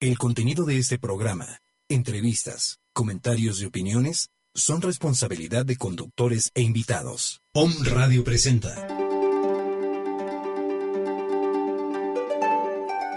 [0.00, 7.42] El contenido de este programa, entrevistas, comentarios y opiniones son responsabilidad de conductores e invitados.
[7.52, 8.76] Om Radio presenta.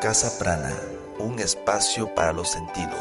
[0.02, 0.76] Casa Prana,
[1.20, 3.00] un espacio para los sentidos.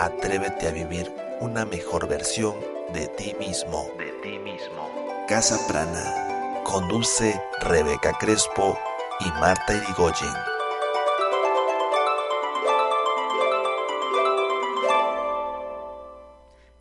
[0.00, 1.08] Atrévete a vivir
[1.40, 2.56] una mejor versión
[2.92, 3.86] de ti mismo.
[3.96, 4.90] De ti mismo.
[5.28, 6.62] Casa Prana.
[6.64, 8.76] Conduce Rebeca Crespo
[9.20, 10.34] y Marta Irigoyen.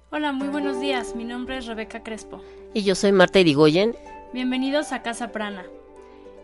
[0.10, 1.16] Hola, muy buenos días.
[1.16, 2.42] Mi nombre es Rebeca Crespo.
[2.74, 3.96] Y yo soy Marta Irigoyen.
[4.34, 5.66] Bienvenidos a Casa Prana.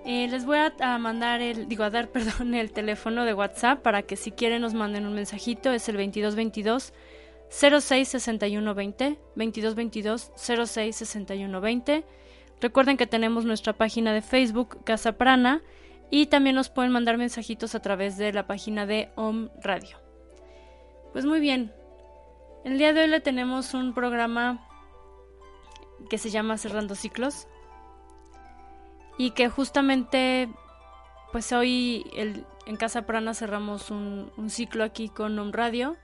[0.06, 3.82] Eh, les voy a, a, mandar el, digo, a dar, perdón, el teléfono de WhatsApp
[3.82, 5.72] para que si quieren nos manden un mensajito.
[5.72, 6.94] Es el 2222
[7.50, 12.06] 066120 2222 066120.
[12.62, 15.62] Recuerden que tenemos nuestra página de Facebook Casa Prana
[16.12, 19.98] y también nos pueden mandar mensajitos a través de la página de Om Radio.
[21.12, 21.74] Pues muy bien,
[22.66, 24.68] el día de hoy le tenemos un programa
[26.10, 27.48] que se llama Cerrando Ciclos
[29.18, 30.50] y que justamente
[31.32, 35.96] pues hoy en Casa Prana cerramos un, un ciclo aquí con Om Radio.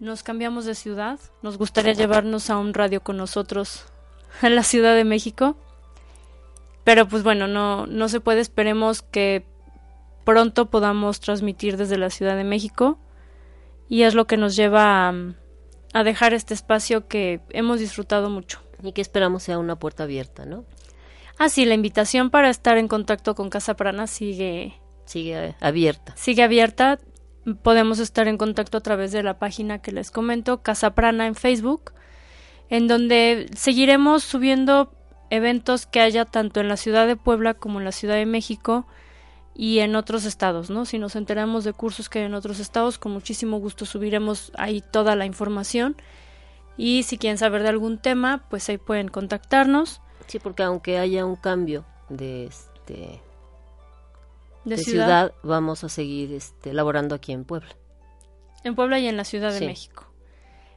[0.00, 3.86] Nos cambiamos de ciudad, nos gustaría llevarnos a un radio con nosotros
[4.42, 5.56] a la Ciudad de México.
[6.86, 9.44] Pero pues bueno, no, no se puede, esperemos que
[10.22, 13.00] pronto podamos transmitir desde la Ciudad de México
[13.88, 15.14] y es lo que nos lleva a,
[15.92, 18.62] a, dejar este espacio que hemos disfrutado mucho.
[18.84, 20.64] Y que esperamos sea una puerta abierta, ¿no?
[21.38, 24.80] Ah, sí, la invitación para estar en contacto con Casa Prana sigue...
[25.06, 26.14] Sigue abierta.
[26.16, 27.00] Sigue abierta.
[27.64, 31.34] Podemos estar en contacto a través de la página que les comento, Casa Prana en
[31.34, 31.94] Facebook,
[32.68, 34.95] en donde seguiremos subiendo
[35.30, 38.86] eventos que haya tanto en la ciudad de Puebla como en la ciudad de México
[39.54, 40.84] y en otros estados, ¿no?
[40.84, 44.82] Si nos enteramos de cursos que hay en otros estados, con muchísimo gusto subiremos ahí
[44.82, 45.96] toda la información.
[46.76, 50.02] Y si quieren saber de algún tema, pues ahí pueden contactarnos.
[50.26, 53.22] Sí, porque aunque haya un cambio de este
[54.64, 57.74] de, de ciudad, ciudad, vamos a seguir este laborando aquí en Puebla.
[58.62, 59.64] En Puebla y en la Ciudad de.
[59.64, 60.04] México.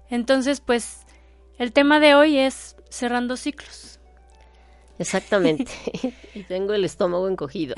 [0.09, 1.01] Entonces, pues
[1.57, 3.98] el tema de hoy es cerrando ciclos.
[4.99, 5.71] Exactamente.
[6.35, 7.75] y tengo el estómago encogido.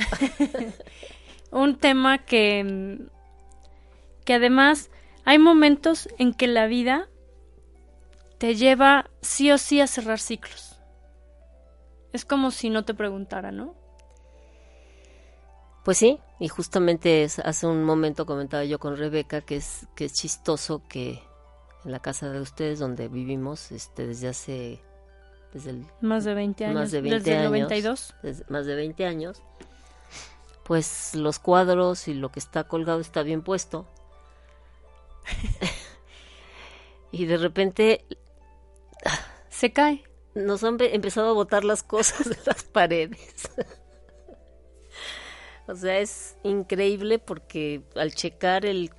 [1.52, 3.00] Un tema que,
[4.26, 4.90] que además
[5.24, 7.08] hay momentos en que la vida
[8.40, 10.80] te lleva sí o sí a cerrar ciclos.
[12.12, 13.76] Es como si no te preguntara, ¿no?
[15.86, 20.06] Pues sí, y justamente es, hace un momento comentaba yo con Rebeca que es, que
[20.06, 21.24] es chistoso que
[21.86, 24.84] en la casa de ustedes donde vivimos este, desde hace
[25.54, 28.16] desde el, más de 20 años, más de 20 desde años, el 92.
[28.24, 29.42] Desde, más de 20 años,
[30.64, 33.88] pues los cuadros y lo que está colgado está bien puesto.
[37.12, 38.06] y de repente
[39.50, 40.04] se cae.
[40.34, 43.50] Nos han empezado a botar las cosas de las paredes.
[45.68, 48.92] o sea, es increíble porque al checar el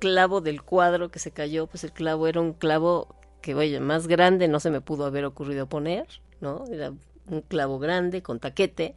[0.00, 4.06] clavo del cuadro que se cayó, pues el clavo era un clavo que, oye, más
[4.06, 6.06] grande no se me pudo haber ocurrido poner,
[6.40, 6.64] ¿no?
[6.70, 6.92] Era
[7.26, 8.94] un clavo grande con taquete.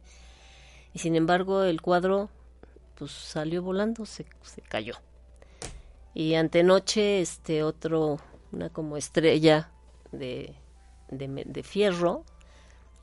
[0.92, 2.30] Y sin embargo, el cuadro,
[2.96, 4.94] pues salió volando, se, se cayó.
[6.14, 8.18] Y antenoche, este otro,
[8.52, 9.70] una como estrella
[10.12, 10.54] de,
[11.10, 12.24] de, de fierro,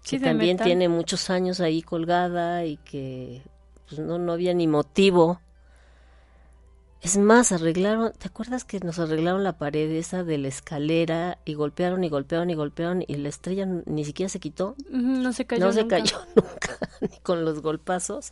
[0.03, 0.65] Sí, que de también metal.
[0.65, 3.43] tiene muchos años ahí colgada y que
[3.87, 5.41] pues no, no había ni motivo.
[7.01, 11.55] Es más, arreglaron, ¿te acuerdas que nos arreglaron la pared esa de la escalera y
[11.55, 14.75] golpearon y golpearon y golpearon y la estrella ni siquiera se quitó?
[14.89, 18.31] No se cayó no se cayó nunca, ni con los golpazos.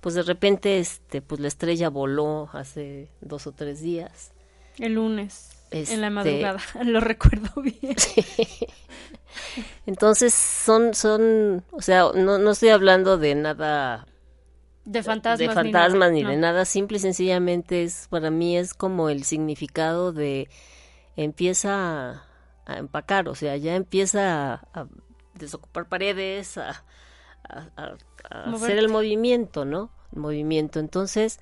[0.00, 4.32] Pues de repente, este, pues la estrella voló hace dos o tres días.
[4.78, 5.50] El lunes,
[5.86, 7.96] en la Este, madrugada, lo recuerdo bien.
[9.86, 14.06] Entonces son, son, o sea, no, no estoy hablando de nada
[14.84, 15.38] De fantasmas.
[15.38, 16.30] de ni fantasmas nada, ni, no.
[16.30, 20.48] de nada, simple y sencillamente es, para mí es como el significado de
[21.16, 22.24] empieza
[22.66, 24.86] a, empacar, o sea, ya empieza a, a
[25.34, 26.84] desocupar paredes, a,
[27.44, 27.96] a-
[28.54, 29.90] hacer el movimiento, ¿no?
[30.12, 30.80] movimiento.
[30.80, 31.40] Entonces,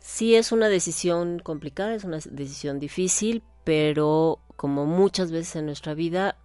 [0.00, 5.94] sí es una decisión complicada, es una decisión difícil, pero como muchas veces en nuestra
[5.94, 6.36] vida,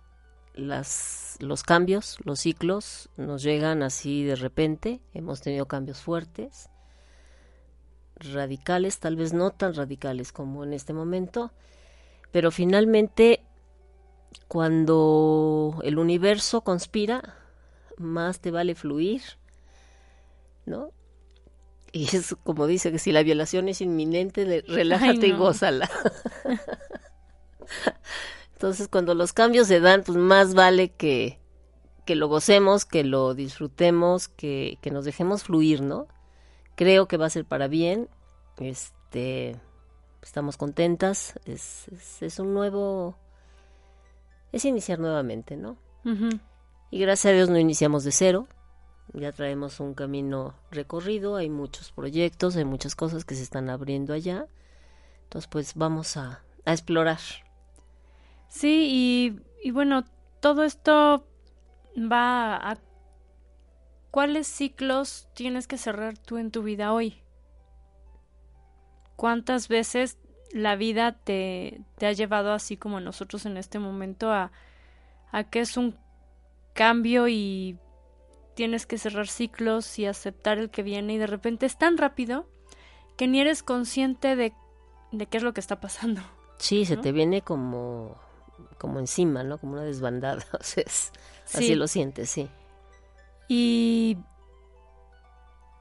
[0.54, 5.02] las, los cambios, los ciclos nos llegan así de repente.
[5.14, 6.70] Hemos tenido cambios fuertes,
[8.16, 11.52] radicales, tal vez no tan radicales como en este momento,
[12.32, 13.44] pero finalmente
[14.48, 17.36] cuando el universo conspira,
[17.98, 19.22] más te vale fluir,
[20.66, 20.92] ¿no?
[21.92, 25.90] Y es como dice que si la violación es inminente, relájate y gózala.
[28.60, 31.40] Entonces, cuando los cambios se dan, pues más vale que,
[32.06, 36.08] que lo gocemos, que lo disfrutemos, que, que nos dejemos fluir, ¿no?
[36.76, 38.10] Creo que va a ser para bien.
[38.58, 39.56] Este,
[40.22, 41.40] estamos contentas.
[41.46, 43.16] Es, es, es un nuevo
[44.52, 45.78] es iniciar nuevamente, ¿no?
[46.92, 48.48] Y gracias a Dios no iniciamos de cero,
[49.14, 54.14] ya traemos un camino recorrido, hay muchos proyectos, hay muchas cosas que se están abriendo
[54.14, 54.48] allá,
[55.24, 57.20] entonces pues vamos a, a explorar.
[58.50, 60.04] Sí, y, y bueno,
[60.42, 61.26] todo esto
[61.96, 62.78] va a...
[64.12, 67.22] ¿Cuáles ciclos tienes que cerrar tú en tu vida hoy?
[69.16, 70.18] ¿Cuántas veces
[70.52, 74.52] la vida te, te ha llevado así como nosotros en este momento a,
[75.32, 75.96] a que es un
[76.74, 77.78] cambio y
[78.56, 82.50] tienes que cerrar ciclos y aceptar el que viene y de repente es tan rápido
[83.16, 84.54] que ni eres consciente de,
[85.12, 86.22] de qué es lo que está pasando.
[86.58, 88.18] Sí, se te viene como,
[88.78, 89.58] como encima, ¿no?
[89.58, 90.44] Como una desbandada.
[90.60, 90.84] O sea,
[91.64, 92.48] así lo sientes, sí.
[93.48, 94.18] Y,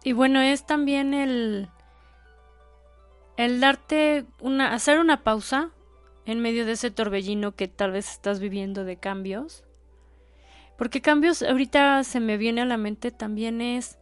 [0.02, 1.68] y bueno, es también el,
[3.36, 5.70] el darte una, hacer una pausa
[6.24, 9.64] en medio de ese torbellino que tal vez estás viviendo de cambios.
[10.76, 13.98] Porque cambios, ahorita se me viene a la mente también es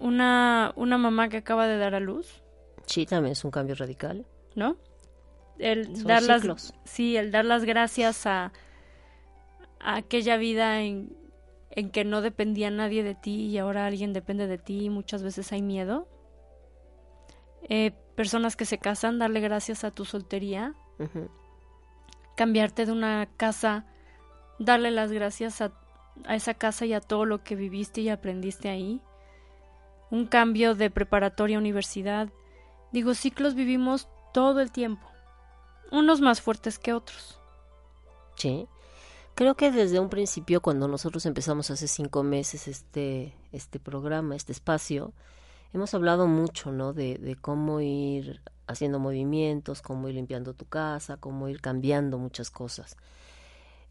[0.00, 2.42] una, una mamá que acaba de dar a luz.
[2.86, 4.26] Sí, también es un cambio radical.
[4.54, 4.76] ¿No?
[5.58, 8.52] El dar las, sí, el dar las gracias a,
[9.80, 11.16] a aquella vida en,
[11.70, 15.22] en que no dependía nadie de ti y ahora alguien depende de ti y muchas
[15.22, 16.08] veces hay miedo.
[17.68, 20.74] Eh, personas que se casan, darle gracias a tu soltería,
[22.36, 23.84] cambiarte de una casa,
[24.58, 25.72] darle las gracias a,
[26.24, 29.02] a, esa casa y a todo lo que viviste y aprendiste ahí,
[30.10, 32.30] un cambio de preparatoria a universidad,
[32.92, 35.06] digo, ciclos vivimos todo el tiempo,
[35.90, 37.38] unos más fuertes que otros.
[38.36, 38.68] Sí.
[39.34, 44.52] Creo que desde un principio, cuando nosotros empezamos hace cinco meses este, este programa, este
[44.52, 45.12] espacio,
[45.74, 46.94] hemos hablado mucho, ¿no?
[46.94, 52.96] De, cómo ir haciendo movimientos, cómo ir limpiando tu casa, cómo ir cambiando muchas cosas.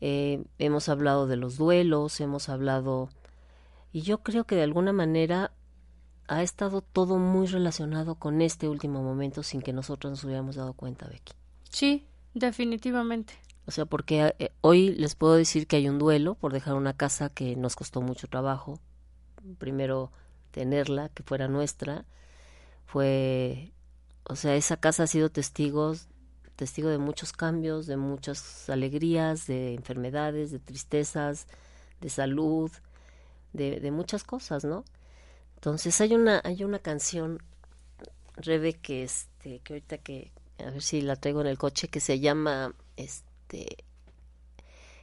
[0.02, 3.10] Eh, hemos hablado de los duelos, hemos hablado...
[3.94, 5.52] Y yo creo que de alguna manera
[6.28, 10.74] ha estado todo muy relacionado con este último momento sin que nosotros nos hubiéramos dado
[10.74, 11.34] cuenta, Becky.
[11.76, 13.34] Sí, definitivamente.
[13.66, 16.96] O sea, porque eh, hoy les puedo decir que hay un duelo por dejar una
[16.96, 18.80] casa que nos costó mucho trabajo.
[19.58, 20.10] Primero
[20.52, 22.06] tenerla, que fuera nuestra.
[22.86, 23.74] Fue,
[24.24, 26.08] o sea, esa casa ha sido testigos,
[26.56, 31.46] testigo de muchos cambios, de muchas alegrías, de enfermedades, de tristezas,
[32.00, 32.72] de salud,
[33.52, 34.86] de, de muchas cosas, ¿no?
[35.56, 37.44] Entonces hay una, hay una canción,
[38.38, 42.00] Rebe, que este, que ahorita que, a ver si la traigo en el coche, que
[42.00, 43.78] se llama, este,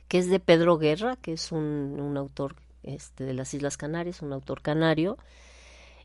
[0.09, 4.23] que es de Pedro Guerra, que es un, un autor este, de las Islas Canarias,
[4.23, 5.19] un autor canario,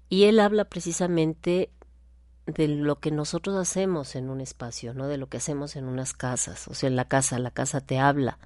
[0.09, 1.69] y él habla precisamente
[2.45, 5.07] de lo que nosotros hacemos en un espacio, ¿no?
[5.07, 7.99] De lo que hacemos en unas casas, o sea, en la casa, la casa te
[7.99, 8.39] habla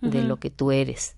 [0.00, 1.16] de lo que tú eres.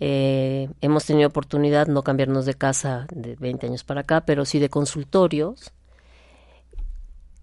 [0.00, 4.58] Eh, hemos tenido oportunidad no cambiarnos de casa de 20 años para acá, pero sí
[4.58, 5.72] de consultorios.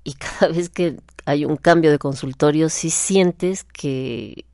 [0.04, 4.46] Y cada vez que hay un cambio de consultorio, sí sientes que,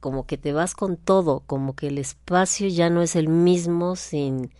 [0.00, 3.96] como que te vas con todo, como que el espacio ya no es el mismo
[3.96, 4.50] sin,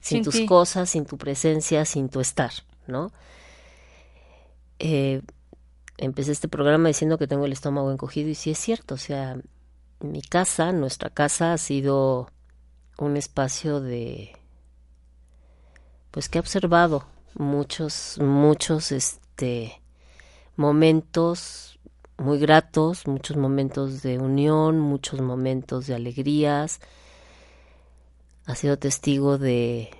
[0.00, 2.52] sin, tus cosas, sin tu presencia, sin tu estar,
[2.86, 3.10] ¿no?
[4.78, 5.22] Eh,
[5.96, 9.38] empecé este programa diciendo que tengo el estómago encogido y sí es cierto, o sea,
[10.00, 12.30] mi casa, nuestra casa ha sido
[12.98, 14.32] un espacio de,
[16.10, 19.80] pues que he observado muchos, muchos, este,
[20.56, 21.78] momentos
[22.16, 26.80] muy gratos, muchos momentos de unión, muchos momentos de alegrías.
[28.46, 29.90] Ha sido testigo de,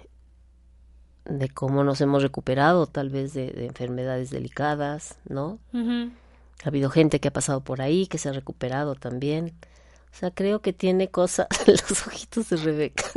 [1.25, 5.59] de cómo nos hemos recuperado tal vez de, enfermedades delicadas, ¿no?
[5.73, 9.47] Ha habido gente que ha pasado por ahí, que se ha recuperado también.
[9.47, 13.05] O O sea, creo que tiene cosas, los ojitos de Rebeca.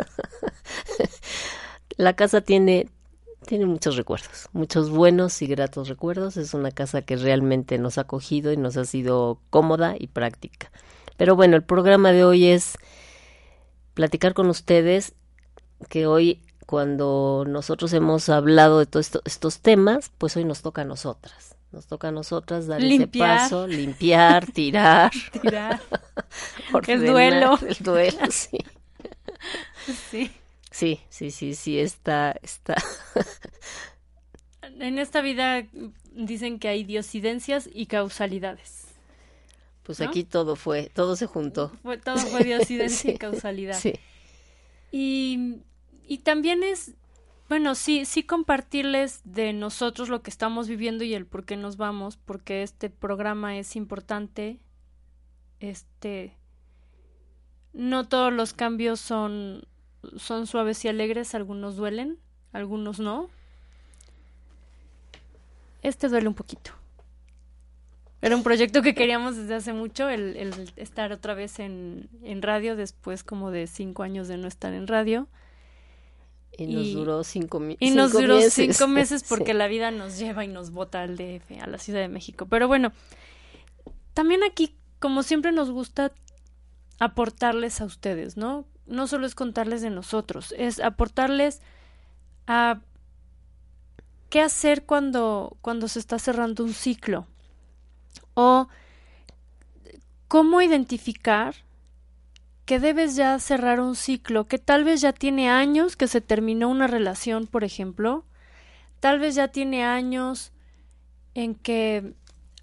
[1.98, 2.90] la casa tiene,
[3.48, 6.38] tiene muchos recuerdos, muchos buenos y gratos recuerdos.
[6.38, 10.72] Es una casa que realmente nos ha acogido y nos ha sido cómoda y práctica.
[11.18, 12.78] Pero bueno, el programa de hoy es
[13.96, 15.16] platicar con ustedes
[15.90, 20.86] que hoy cuando nosotros hemos hablado de todos estos temas, pues hoy nos toca a
[20.86, 21.56] nosotras.
[21.72, 25.12] Nos toca a nosotras dar ese paso, limpiar, tirar.
[25.42, 25.82] tirar.
[26.88, 27.58] el duelo.
[27.68, 28.58] El duelo, sí.
[30.12, 30.30] Sí.
[30.78, 32.76] Sí, sí, sí, sí, está, está.
[34.62, 35.66] en esta vida
[36.12, 38.86] dicen que hay diosidencias y causalidades.
[39.82, 41.72] Pues aquí todo fue, todo se juntó.
[42.04, 43.80] todo fue diosidencia y causalidad.
[43.80, 43.94] Sí.
[44.92, 45.64] Y,
[46.08, 46.94] y también es,
[47.50, 51.78] bueno, sí, sí compartirles de nosotros lo que estamos viviendo y el por qué nos
[51.78, 54.60] vamos, porque este programa es importante.
[55.60, 56.38] Este,
[57.74, 59.66] no todos los cambios son
[60.18, 62.18] son suaves y alegres, algunos duelen,
[62.54, 63.30] algunos no.
[65.82, 66.72] Este duele un poquito.
[68.22, 72.42] Era un proyecto que queríamos desde hace mucho, el, el estar otra vez en, en,
[72.42, 75.28] radio después como de cinco años de no estar en radio.
[76.58, 77.78] Y nos duró cinco, meses.
[77.80, 81.62] Y nos duró cinco meses porque la vida nos lleva y nos bota al DF,
[81.62, 82.48] a la Ciudad de México.
[82.48, 82.92] Pero bueno,
[84.16, 86.12] también aquí, como siempre nos gusta
[87.00, 88.66] aportarles a ustedes, ¿no?
[88.88, 91.62] No solo es contarles de nosotros, es aportarles
[92.48, 92.80] a
[94.30, 97.28] qué hacer cuando, cuando se está cerrando un ciclo.
[98.34, 98.68] O
[100.28, 101.56] cómo identificar
[102.66, 106.70] que debes ya cerrar un ciclo, que tal vez ya tiene años que se terminó
[106.70, 108.26] una relación, por ejemplo,
[109.00, 110.52] tal vez ya tiene años
[111.34, 112.14] en que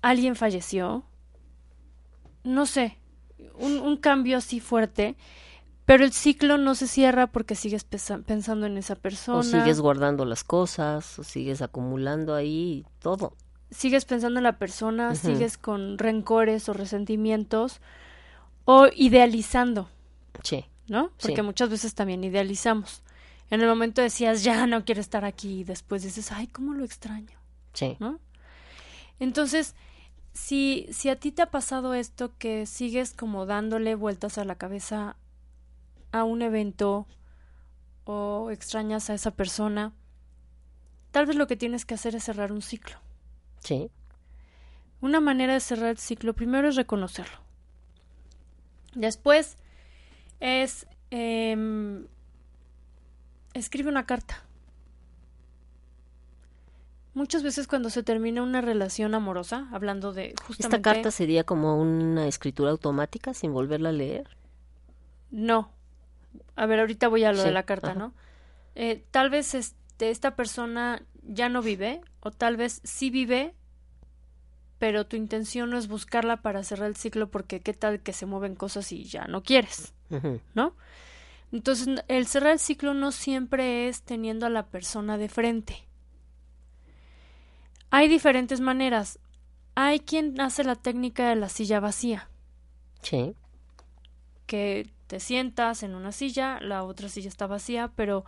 [0.02, 1.04] alguien falleció,
[2.43, 2.99] no sé,
[3.54, 5.16] un, un cambio así fuerte
[5.87, 9.38] pero el ciclo no se cierra porque sigues pensando en esa persona.
[9.38, 13.37] O sigues guardando las cosas, o sigues acumulando ahí todo.
[13.71, 17.81] Sigues pensando en la persona, sigues con rencores o resentimientos,
[18.64, 19.91] o idealizando.
[20.43, 20.64] Sí.
[20.87, 21.11] ¿No?
[21.21, 23.03] Porque muchas veces también idealizamos.
[23.50, 26.85] En el momento decías, ya no quiero estar aquí, y después dices, ay, cómo lo
[26.85, 27.38] extraño.
[27.75, 27.97] Sí.
[28.00, 28.21] ¿No?
[29.19, 29.75] Entonces,
[30.33, 34.55] si, si a ti te ha pasado esto que sigues como dándole vueltas a la
[34.55, 35.17] cabeza
[36.14, 37.09] a un evento
[38.04, 39.92] o extrañas a esa persona,
[41.11, 42.99] tal vez lo que tienes que hacer es cerrar un ciclo.
[43.59, 43.90] Sí.
[45.00, 47.38] Una manera de cerrar el ciclo primero es reconocerlo.
[48.94, 49.56] Después
[50.38, 52.06] es eh,
[53.52, 54.44] escribe una carta.
[57.12, 60.76] Muchas veces cuando se termina una relación amorosa, hablando de justamente...
[60.76, 64.37] ¿Esta carta sería como una escritura automática sin volverla a leer?
[65.33, 65.71] No,
[66.57, 68.14] a ver, ahorita voy a lo de la carta, ¿no?
[68.75, 73.55] Eh, tal vez este, esta persona ya no vive, o tal vez sí vive,
[74.79, 78.26] pero tu intención no es buscarla para cerrar el ciclo porque qué tal que se
[78.26, 79.95] mueven cosas y ya no quieres,
[80.55, 80.75] ¿no?
[81.53, 85.87] Entonces, el cerrar el ciclo no siempre es teniendo a la persona de frente.
[87.91, 89.21] Hay diferentes maneras.
[89.76, 92.29] Hay quien hace la técnica de la silla vacía.
[93.03, 93.37] Sí.
[94.47, 98.25] Que te sientas en una silla, la otra silla está vacía, pero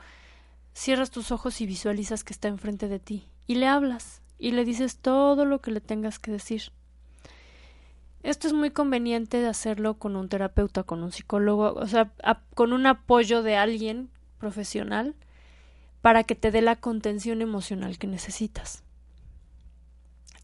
[0.75, 4.65] cierras tus ojos y visualizas que está enfrente de ti y le hablas y le
[4.65, 6.73] dices todo lo que le tengas que decir.
[8.23, 12.13] Esto es muy conveniente de hacerlo con un terapeuta, con un psicólogo, o sea,
[12.55, 15.15] con un apoyo de alguien profesional
[16.03, 18.83] para que te dé la contención emocional que necesitas.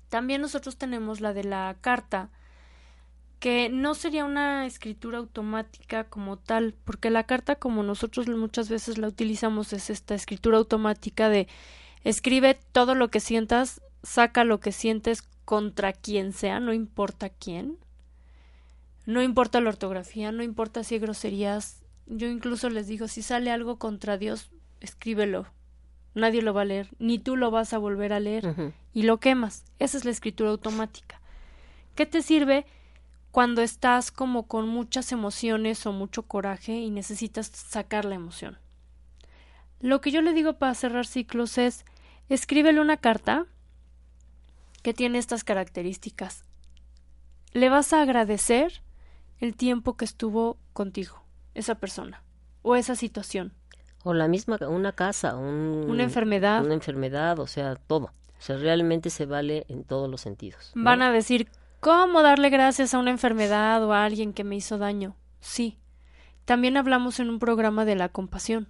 [0.08, 2.30] También nosotros tenemos la de la carta,
[3.42, 8.98] que no sería una escritura automática como tal, porque la carta como nosotros muchas veces
[8.98, 11.48] la utilizamos es esta escritura automática de
[12.04, 17.78] escribe todo lo que sientas, saca lo que sientes contra quien sea, no importa quién.
[19.06, 21.82] No importa la ortografía, no importa si hay groserías.
[22.06, 25.46] Yo incluso les digo, si sale algo contra Dios, escríbelo.
[26.14, 29.18] Nadie lo va a leer, ni tú lo vas a volver a leer y lo
[29.18, 29.64] quemas.
[29.80, 31.20] Esa es la escritura automática.
[31.96, 32.66] ¿Qué te sirve?
[33.32, 38.58] Cuando estás como con muchas emociones o mucho coraje y necesitas sacar la emoción.
[39.80, 41.84] Lo que yo le digo para cerrar ciclos es
[42.28, 43.46] escríbele una carta
[44.82, 46.44] que tiene estas características.
[47.52, 48.82] Le vas a agradecer
[49.40, 51.24] el tiempo que estuvo contigo,
[51.54, 52.22] esa persona,
[52.60, 53.54] o esa situación.
[54.04, 56.64] O la misma, una casa, una enfermedad.
[56.64, 58.06] Una enfermedad, o sea, todo.
[58.06, 60.72] O sea, realmente se vale en todos los sentidos.
[60.74, 61.48] Van a decir,
[61.82, 65.16] ¿Cómo darle gracias a una enfermedad o a alguien que me hizo daño?
[65.40, 65.78] sí.
[66.44, 68.68] También hablamos en un programa de la compasión.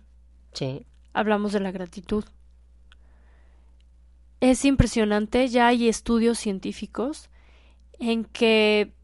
[0.54, 0.86] Sí.
[1.12, 2.24] Hablamos de la gratitud.
[4.40, 7.28] Es impresionante, ya hay estudios científicos
[7.98, 8.94] en que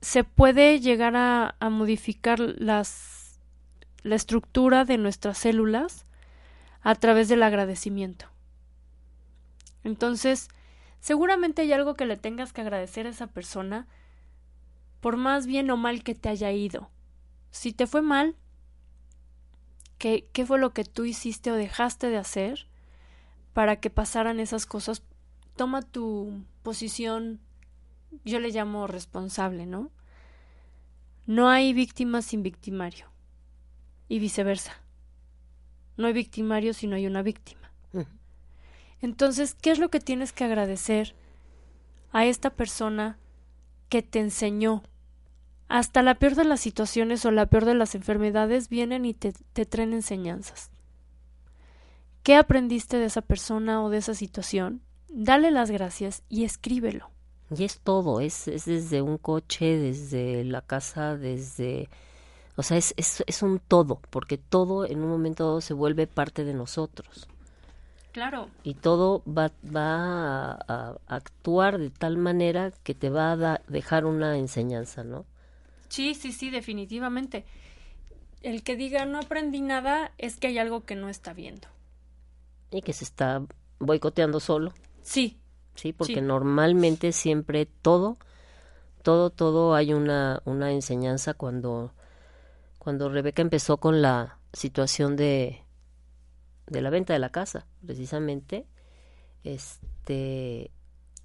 [0.00, 3.40] se puede llegar a, a modificar las,
[4.02, 6.06] la estructura de nuestras células
[6.82, 8.26] a través del agradecimiento.
[9.82, 10.48] Entonces,
[11.00, 13.86] seguramente hay algo que le tengas que agradecer a esa persona
[15.00, 16.90] por más bien o mal que te haya ido.
[17.50, 18.36] Si te fue mal,
[19.98, 22.66] ¿qué, qué fue lo que tú hiciste o dejaste de hacer
[23.52, 25.02] para que pasaran esas cosas?
[25.56, 27.40] Toma tu posición,
[28.24, 29.90] yo le llamo responsable, ¿no?
[31.26, 33.06] No hay víctima sin victimario.
[34.08, 34.80] Y viceversa.
[35.98, 37.67] No hay victimario si no hay una víctima.
[39.00, 41.14] Entonces, ¿qué es lo que tienes que agradecer
[42.12, 43.18] a esta persona
[43.88, 44.82] que te enseñó?
[45.68, 49.32] Hasta la peor de las situaciones o la peor de las enfermedades vienen y te,
[49.52, 50.70] te traen enseñanzas.
[52.22, 54.82] ¿Qué aprendiste de esa persona o de esa situación?
[55.08, 57.10] Dale las gracias y escríbelo.
[57.56, 61.88] Y es todo, es, es desde un coche, desde la casa, desde...
[62.56, 66.44] O sea, es, es, es un todo, porque todo en un momento se vuelve parte
[66.44, 67.28] de nosotros.
[68.18, 68.48] Claro.
[68.64, 73.62] Y todo va, va a, a actuar de tal manera que te va a da-
[73.68, 75.24] dejar una enseñanza, ¿no?
[75.88, 77.44] Sí, sí, sí, definitivamente.
[78.42, 81.68] El que diga no aprendí nada es que hay algo que no está viendo.
[82.72, 83.40] Y que se está
[83.78, 84.72] boicoteando solo,
[85.02, 85.38] Sí,
[85.76, 85.92] ¿sí?
[85.92, 86.20] Porque Sí.
[86.20, 88.18] normalmente siempre todo,
[89.04, 91.92] todo, todo hay una, una enseñanza cuando,
[92.80, 95.62] cuando Rebeca empezó con la situación de,
[96.70, 98.66] de la venta de la casa, precisamente,
[99.44, 100.70] este,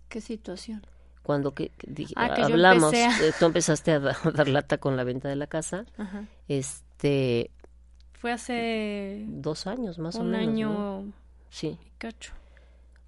[0.10, 0.86] ¿qué situación?
[1.24, 4.98] cuando que, que Ah, hablamos, a- eh, tú empezaste a, da- a dar lata con
[4.98, 6.26] la venta de la casa, Ajá.
[6.50, 7.50] este,
[8.14, 11.14] Fue hace dos años más o un menos, año ¿no?
[11.50, 11.78] Sí.
[11.98, 12.34] cacho.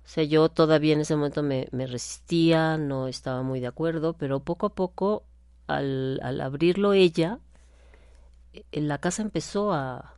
[0.05, 4.13] O sea, yo todavía en ese momento me, me resistía, no estaba muy de acuerdo,
[4.13, 5.23] pero poco a poco,
[5.67, 7.39] al, al abrirlo ella,
[8.53, 10.14] eh, la casa empezó a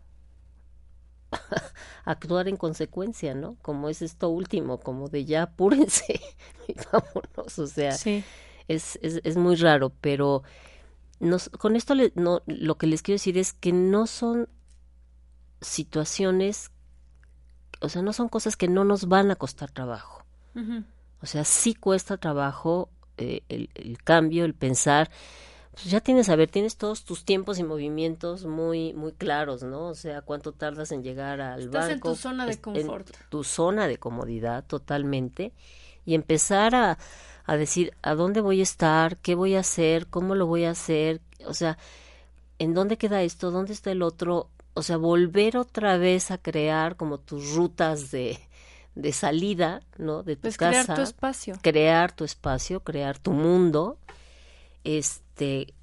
[2.06, 3.56] actuar en consecuencia, ¿no?
[3.62, 6.20] Como es esto último, como de ya apúrense
[6.68, 8.24] y vámonos, o sea, Sí,
[8.68, 10.44] es, es, es muy raro, pero
[11.20, 14.50] nos, con esto le- no, lo que les quiero decir es que no son
[15.62, 16.72] situaciones,
[17.82, 20.24] o sea, no son cosas que no nos van a costar trabajo.
[21.22, 25.10] O sea, sí cuesta trabajo eh, el, el cambio, el pensar.
[25.78, 29.88] Pues ya tienes, a ver, tienes todos tus tiempos y movimientos muy, muy claros, ¿no?
[29.90, 32.10] O sea, cuánto tardas en llegar al Estás en banco.
[32.10, 33.10] tu zona de es- en confort.
[33.30, 35.52] tu zona de comodidad totalmente.
[36.04, 36.98] Y empezar a,
[37.46, 39.18] a decir, ¿a dónde voy a estar?
[39.18, 40.08] ¿Qué voy a hacer?
[40.08, 41.22] ¿Cómo lo voy a hacer?
[41.46, 41.78] O sea,
[42.60, 43.52] ¿en dónde queda esto?
[43.52, 44.50] ¿Dónde está el otro?
[44.74, 48.40] O sea, volver otra vez a crear como tus rutas de,
[48.96, 50.24] de salida, ¿no?
[50.24, 51.56] De tu pues casa crear tu espacio.
[51.62, 53.98] crear tu espacio, crear tu mundo,
[54.84, 55.27] este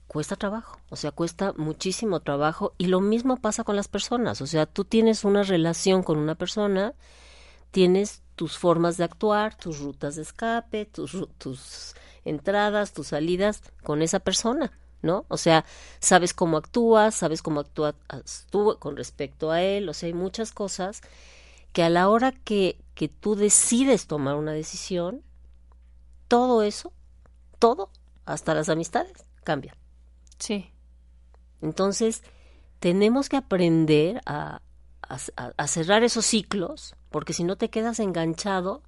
[0.06, 4.46] cuesta trabajo, o sea, cuesta muchísimo trabajo y lo mismo pasa con las personas, o
[4.46, 6.94] sea, tú tienes una relación con una persona,
[7.70, 14.20] tienes tus formas de actuar, tus rutas de escape, tus entradas, tus salidas con esa
[14.20, 15.24] persona, ¿no?
[15.28, 15.64] O sea,
[16.00, 17.94] sabes cómo actúas, sabes cómo actúas
[18.50, 21.02] tú con respecto a él, o sea, hay muchas cosas
[21.72, 25.22] que a la hora que, que tú decides tomar una decisión,
[26.28, 26.92] todo eso,
[27.58, 27.90] todo,
[28.24, 29.76] hasta las amistades, cambian.
[30.38, 30.70] Sí,
[31.62, 32.22] Entonces,
[32.80, 34.62] tenemos que aprender a,
[35.08, 38.82] a- a cerrar esos ciclos, porque si no te quedas enganchado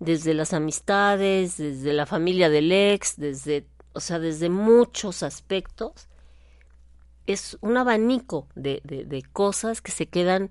[0.00, 6.08] desde las amistades, desde la familia del ex, desde, o sea, desde muchos aspectos,
[7.26, 10.50] es un abanico de, de, de cosas que se quedan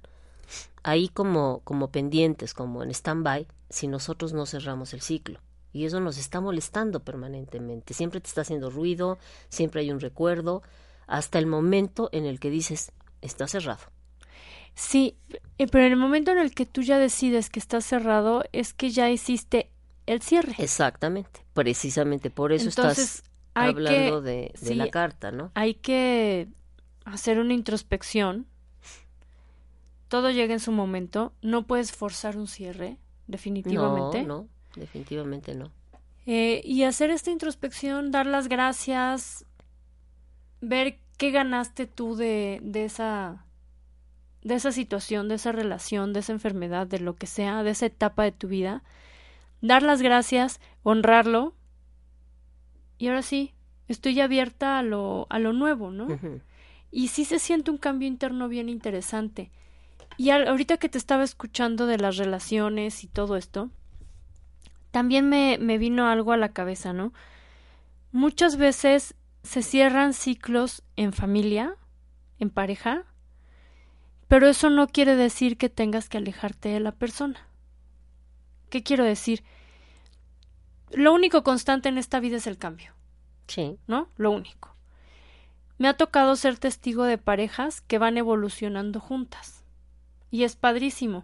[0.83, 5.39] ahí como, como pendientes, como en stand-by, si nosotros no cerramos el ciclo.
[5.73, 7.93] Y eso nos está molestando permanentemente.
[7.93, 9.17] Siempre te está haciendo ruido,
[9.49, 10.63] siempre hay un recuerdo,
[11.07, 13.81] hasta el momento en el que dices, está cerrado.
[14.75, 15.15] sí,
[15.57, 18.73] eh, pero en el momento en el que tú ya decides que está cerrado es
[18.73, 19.69] que ya hiciste
[20.05, 20.55] el cierre.
[20.59, 21.43] Exactamente.
[21.53, 23.23] Precisamente por eso Entonces, estás
[23.55, 25.51] hablando que- de, de sí, la carta, ¿no?
[25.55, 26.47] Hay que
[27.05, 28.45] hacer una introspección.
[30.07, 31.33] Todo llega en su momento.
[31.41, 34.23] No puedes forzar un cierre, definitivamente.
[34.23, 35.71] No, no, definitivamente no.
[36.25, 39.45] Eh, y hacer esta introspección, dar las gracias,
[40.61, 43.43] ver qué ganaste tú de, de esa
[44.43, 47.87] de esa situación, de esa relación, de esa enfermedad, de lo que sea, de esa
[47.87, 48.81] etapa de tu vida,
[49.61, 51.53] dar las gracias, honrarlo
[52.97, 53.53] y ahora sí,
[53.87, 56.07] estoy abierta a lo, a lo nuevo, ¿no?
[56.91, 59.51] Y sí se siente un cambio interno bien interesante.
[60.17, 63.69] Y al- ahorita que te estaba escuchando de las relaciones y todo esto,
[64.97, 67.13] también me, me vino algo a la cabeza, ¿no?
[68.11, 71.75] Muchas veces se cierran ciclos en familia,
[72.39, 73.03] en pareja,
[74.27, 77.47] pero eso no quiere decir que tengas que alejarte de la persona.
[78.71, 79.43] ¿Qué quiero decir?
[80.89, 82.91] Lo único constante en esta vida es el cambio.
[83.45, 83.77] Sí.
[83.85, 84.09] ¿no?
[84.17, 84.75] Lo único.
[85.77, 89.63] Me ha tocado ser testigo de parejas que van evolucionando juntas.
[90.31, 91.23] Y es padrísimo.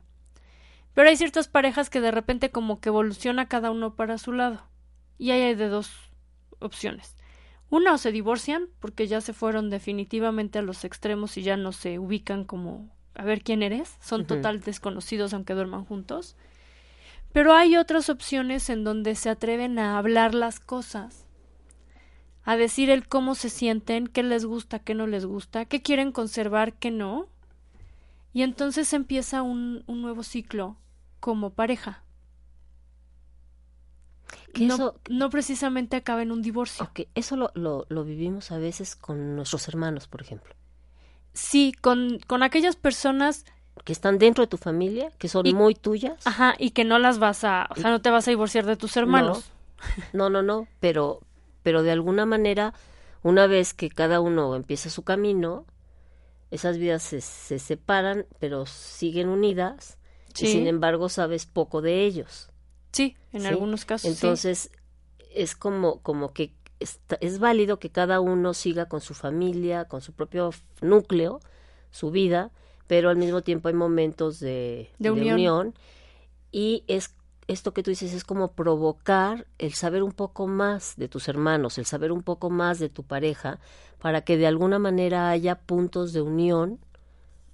[0.93, 4.63] Pero hay ciertas parejas que de repente como que evoluciona cada uno para su lado.
[5.17, 5.91] Y ahí hay de dos
[6.60, 7.15] opciones.
[7.69, 11.71] Una o se divorcian porque ya se fueron definitivamente a los extremos y ya no
[11.71, 13.97] se ubican como a ver quién eres.
[13.99, 16.36] Son total desconocidos aunque duerman juntos.
[17.32, 21.23] Pero hay otras opciones en donde se atreven a hablar las cosas
[22.43, 26.12] a decir el cómo se sienten, qué les gusta, qué no les gusta, qué quieren
[26.12, 27.27] conservar, qué no.
[28.33, 30.77] Y entonces empieza un, un nuevo ciclo
[31.19, 32.03] como pareja.
[34.53, 36.85] Que No, eso, no precisamente acaba en un divorcio.
[36.85, 40.53] ok, eso lo, lo, lo vivimos a veces con nuestros hermanos, por ejemplo,
[41.33, 43.45] Sí, con, con aquellas personas,
[43.83, 46.25] que están dentro de tu familia, que son Y- muy tuyas.
[46.27, 48.77] ajá, y que no las vas a, o sea, no te vas a divorciar de
[48.77, 49.51] tus hermanos.
[50.13, 51.21] No, no, no, pero,
[51.63, 52.73] pero de alguna manera,
[53.23, 55.65] una vez que cada uno empieza su camino,
[56.53, 59.97] esas vidas se, se separan, pero siguen unidas,
[60.33, 60.47] Sí.
[60.47, 62.49] y sin embargo sabes poco de ellos.
[62.91, 63.47] Sí, en ¿sí?
[63.47, 64.09] algunos casos.
[64.11, 64.15] sí.
[64.15, 64.71] Entonces,
[65.35, 70.01] es como, como que está- es válido que cada uno siga con su familia, con
[70.01, 71.39] su propio núcleo,
[71.91, 72.51] su vida,
[72.87, 75.35] pero al mismo tiempo hay momentos de, De unión.
[75.35, 75.73] unión.
[76.51, 77.13] Y es
[77.47, 81.77] esto que tú dices es como provocar el saber un poco más de tus hermanos,
[81.77, 83.60] el saber un poco más de tu pareja,
[83.99, 86.79] para que de alguna manera haya puntos de unión,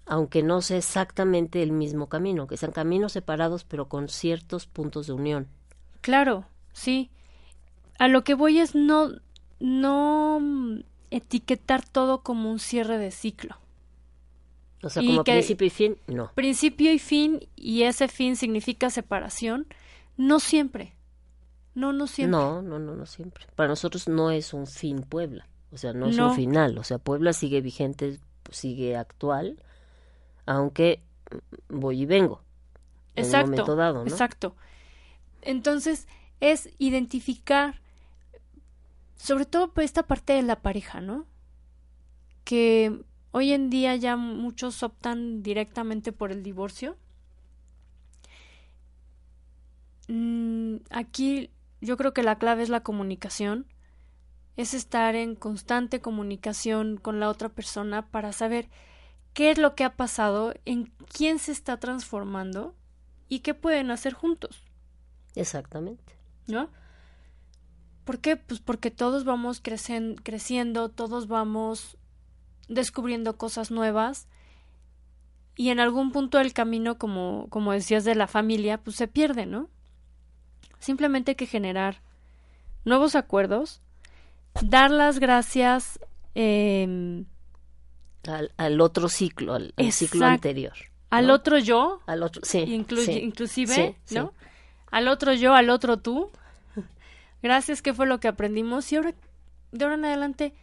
[0.06, 5.08] aunque no sea exactamente el mismo camino, que sean caminos separados, pero con ciertos puntos
[5.08, 5.48] de unión.
[6.02, 7.10] Claro, sí.
[7.98, 9.12] A lo que voy es no,
[9.60, 10.42] no
[11.12, 13.58] etiquetar todo como un cierre de ciclo.
[14.82, 16.32] O sea, Y como principio y fin, no.
[16.36, 19.68] Principio y fin, y ese fin significa separación,
[20.20, 20.96] no siempre.
[21.76, 22.32] No, no siempre.
[22.38, 23.46] No, no, no, no siempre.
[23.56, 26.28] Para nosotros no es un fin Puebla, o sea, no es No.
[26.30, 28.20] un final, o sea, Puebla sigue vigente,
[28.52, 29.64] sigue actual,
[30.46, 31.02] aunque
[31.70, 32.44] voy y vengo.
[33.16, 33.52] En un Exacto.
[33.52, 34.12] momento dado, ¿no?
[34.12, 34.56] Exacto.
[35.42, 36.08] Entonces,
[36.42, 37.80] es identificar,
[39.16, 41.26] sobre todo por esta parte de la pareja, ¿no?
[42.44, 46.98] Que hoy en día ya muchos optan directamente por el divorcio.
[50.10, 53.68] Mm, aquí yo creo que la clave es la comunicación.
[54.58, 58.68] Es estar en constante comunicación con la otra persona para saber
[59.34, 62.76] qué es lo que ha pasado, en quién se está transformando
[63.30, 64.64] y qué pueden hacer juntos,
[65.36, 66.16] Exactamente.
[66.48, 66.70] ¿no?
[68.04, 68.36] ¿Por qué?
[68.36, 71.96] Pues porque todos vamos crecen- creciendo, todos vamos
[72.68, 74.28] descubriendo cosas nuevas
[75.56, 79.46] y en algún punto del camino, como, como decías de la familia, pues se pierde,
[79.46, 79.70] ¿no?
[80.80, 82.02] Simplemente hay que generar
[82.86, 83.82] nuevos acuerdos,
[84.62, 86.00] dar las gracias,
[86.36, 87.26] em,
[88.28, 90.74] Al, al otro ciclo, al, al ciclo anterior.
[91.10, 92.60] al otro yo, Al otro, sí.
[92.60, 94.16] inclu- sí, inclusive, sí, sí.
[94.16, 94.34] ¿no?
[94.92, 96.30] Al otro yo, al otro tú.
[97.44, 98.92] Gracias, ¿qué fue lo que aprendimos?
[98.92, 99.14] Y ahora,
[99.72, 100.54] de ahora en adelante,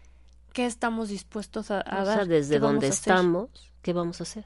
[0.52, 2.16] ¿qué estamos dispuestos a, a O dar?
[2.18, 3.50] sea, desde ¿Qué vamos donde estamos,
[3.82, 4.44] ¿qué vamos a hacer?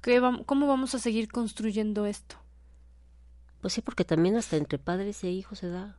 [0.00, 2.36] ¿Qué vam- ¿Cómo vamos a seguir construyendo esto?
[3.64, 5.96] Pues sí, porque también hasta entre padres e hijos se da.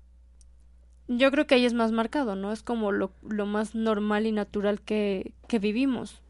[1.07, 2.51] Yo creo que ahí es más marcado, ¿no?
[2.51, 6.21] Es como lo, lo más normal y natural que, que vivimos.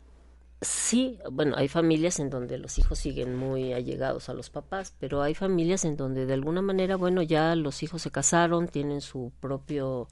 [0.62, 5.22] Sí, bueno, hay familias en donde los hijos siguen muy allegados a los papás, pero
[5.22, 9.34] hay familias en donde de alguna manera, bueno, ya los hijos se casaron, tienen su
[9.42, 10.08] propio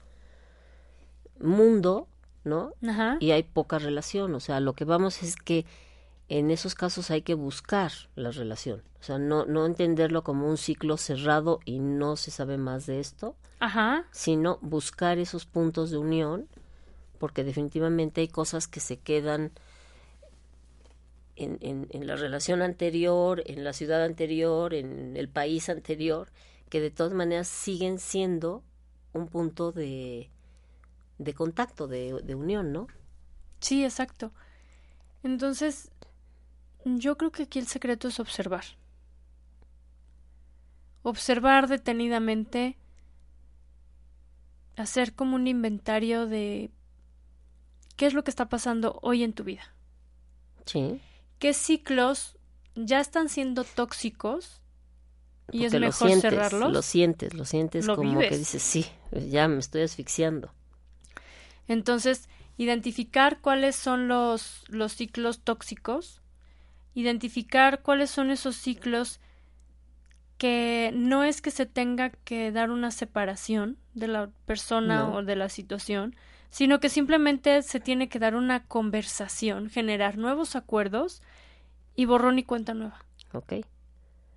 [1.40, 2.06] mundo,
[2.44, 2.74] ¿no?
[2.86, 3.16] Ajá.
[3.18, 5.64] Y hay poca relación, o sea, lo que vamos es que
[6.28, 10.56] en esos casos hay que buscar la relación, o sea, no, no entenderlo como un
[10.56, 14.06] ciclo cerrado y no se sabe más de esto, Ajá.
[14.10, 16.48] sino buscar esos puntos de unión,
[17.18, 19.52] porque definitivamente hay cosas que se quedan
[21.36, 26.28] en, en, en la relación anterior, en la ciudad anterior, en el país anterior,
[26.68, 28.62] que de todas maneras siguen siendo
[29.12, 30.30] un punto de,
[31.18, 32.86] de contacto, de, de unión, ¿no?
[33.60, 34.32] Sí, exacto.
[35.22, 35.90] Entonces,
[36.84, 38.64] yo creo que aquí el secreto es observar.
[41.02, 42.76] Observar detenidamente,
[44.76, 46.70] hacer como un inventario de
[47.96, 49.74] qué es lo que está pasando hoy en tu vida.
[50.66, 51.00] Sí.
[51.38, 52.36] ¿Qué ciclos
[52.74, 54.60] ya están siendo tóxicos
[55.52, 56.72] y es Porque mejor sientes, cerrarlos?
[56.72, 60.52] Lo sientes, lo sientes Lo como que dices, sí, ya me estoy asfixiando.
[61.68, 66.22] Entonces, identificar cuáles son los, los ciclos tóxicos,
[66.94, 69.20] identificar cuáles son esos ciclos
[70.38, 75.14] que no es que se tenga que dar una separación de la persona No.
[75.16, 76.16] o de la situación,
[76.50, 81.22] sino que simplemente se tiene que dar una conversación, generar nuevos acuerdos
[81.96, 83.54] y borrón y cuenta nueva, ¿Ok?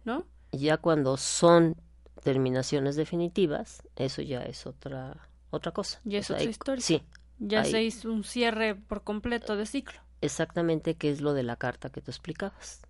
[0.06, 0.24] ¿no?
[0.52, 1.76] Ya cuando son
[2.24, 5.17] terminaciones definitivas, eso ya es otra
[5.50, 6.00] otra cosa.
[6.04, 6.82] Ya es O sea, otra hay- historia.
[6.84, 7.04] Sí,
[7.39, 7.72] Ya Ahí.
[7.72, 10.00] se hizo un cierre por completo de ciclo.
[10.22, 12.82] Exactamente qué es lo de la carta que tú explicabas.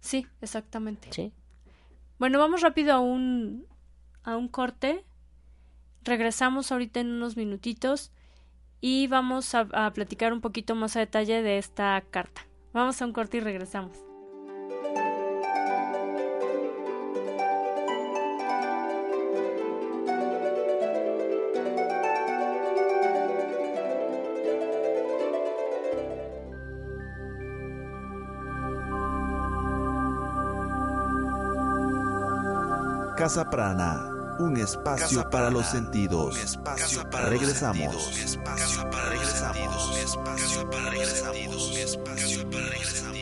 [0.00, 1.08] Sí, exactamente.
[1.12, 1.32] Sí.
[2.18, 3.66] Bueno, vamos rápido a un,
[4.24, 5.04] a un corte.
[6.02, 8.12] Regresamos ahorita en unos minutitos
[8.80, 12.46] y vamos a, a platicar un poquito más a detalle de esta carta.
[12.72, 14.11] Vamos a un corte y regresamos.
[33.22, 36.34] Casa Prana, un espacio Casa para Prana, los sentidos.
[36.34, 37.94] un espacio para Regresamos.
[37.94, 38.34] los sentidos.
[38.34, 39.96] Espacio para regresamos.
[39.96, 41.76] Espacio para regresamos.
[41.78, 43.21] Espacio para regresamos.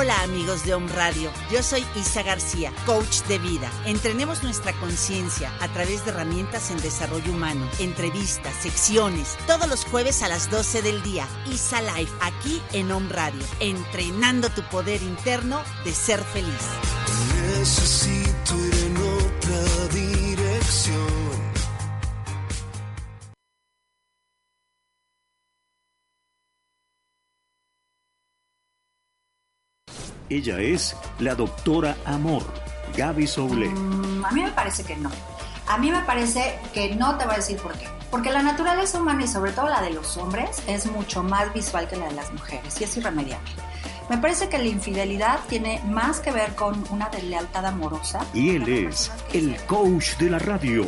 [0.00, 3.70] Hola amigos de Home Radio, yo soy Isa García, coach de vida.
[3.84, 10.22] Entrenemos nuestra conciencia a través de herramientas en desarrollo humano, entrevistas, secciones, todos los jueves
[10.22, 11.28] a las 12 del día.
[11.52, 16.64] Isa Life, aquí en Home Radio, entrenando tu poder interno de ser feliz.
[30.30, 32.44] Ella es la doctora Amor,
[32.96, 33.68] Gaby Soule.
[33.68, 35.10] Mm, A mí me parece que no.
[35.66, 37.88] A mí me parece que no te voy a decir por qué.
[38.12, 41.88] Porque la naturaleza humana y sobre todo la de los hombres es mucho más visual
[41.88, 43.50] que la de las mujeres y es irremediable.
[44.08, 48.24] Me parece que la infidelidad tiene más que ver con una deslealtad amorosa.
[48.34, 50.84] Y él es el coach de la radio,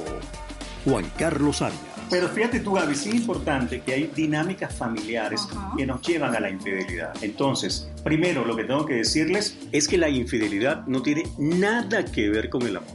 [0.85, 1.81] Juan Carlos Arias.
[2.13, 5.49] Pero fíjate tú, Gaby, sí es importante que hay dinámicas familiares
[5.79, 7.15] que nos llevan a la infidelidad.
[7.23, 12.29] Entonces, primero lo que tengo que decirles es que la infidelidad no tiene nada que
[12.29, 12.91] ver con el amor.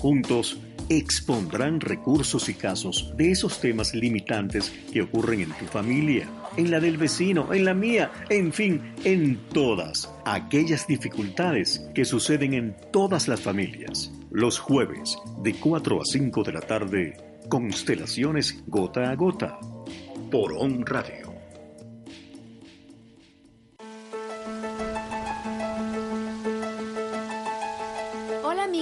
[0.00, 6.72] Juntos expondrán recursos y casos de esos temas limitantes que ocurren en tu familia, en
[6.72, 12.76] la del vecino, en la mía, en fin, en todas aquellas dificultades que suceden en
[12.92, 14.10] todas las familias.
[14.32, 17.16] Los jueves, de 4 a 5 de la tarde,
[17.48, 19.58] Constelaciones Gota a Gota,
[20.30, 21.25] por On Radio.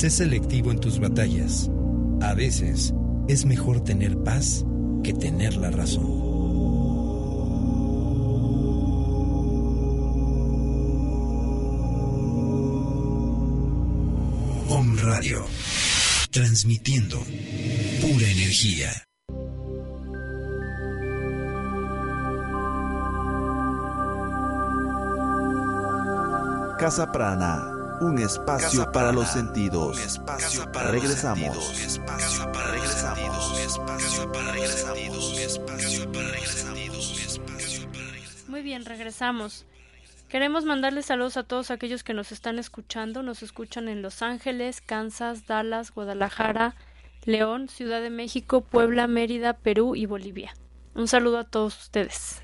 [0.00, 1.70] Sé selectivo en tus batallas.
[2.22, 2.94] A veces
[3.28, 4.64] es mejor tener paz
[5.04, 6.06] que tener la razón.
[14.70, 15.44] Om Radio.
[16.30, 17.18] Transmitiendo
[18.00, 18.90] pura energía.
[26.78, 29.98] Casa Prana, Un espacio Casa para los sentidos.
[29.98, 31.54] un espacio para Regresamos.
[31.54, 37.20] los sentidos, un espacio para regresamos, un espacio para regresamos, un espacio para regresamos, un
[37.20, 38.48] espacio para regresamos.
[38.48, 39.66] Muy bien, regresamos.
[40.30, 43.22] Queremos mandarles saludos a todos aquellos que nos están escuchando.
[43.22, 46.76] Nos escuchan en Los Ángeles, Kansas, Dallas, Guadalajara,
[47.26, 50.54] León, Ciudad de México, Puebla, Mérida, Perú y Bolivia.
[50.94, 52.40] Un saludo a todos ustedes.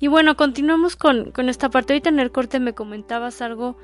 [0.00, 1.92] Y bueno, continuamos con, con esta parte.
[1.92, 3.76] Ahorita en el corte me comentabas algo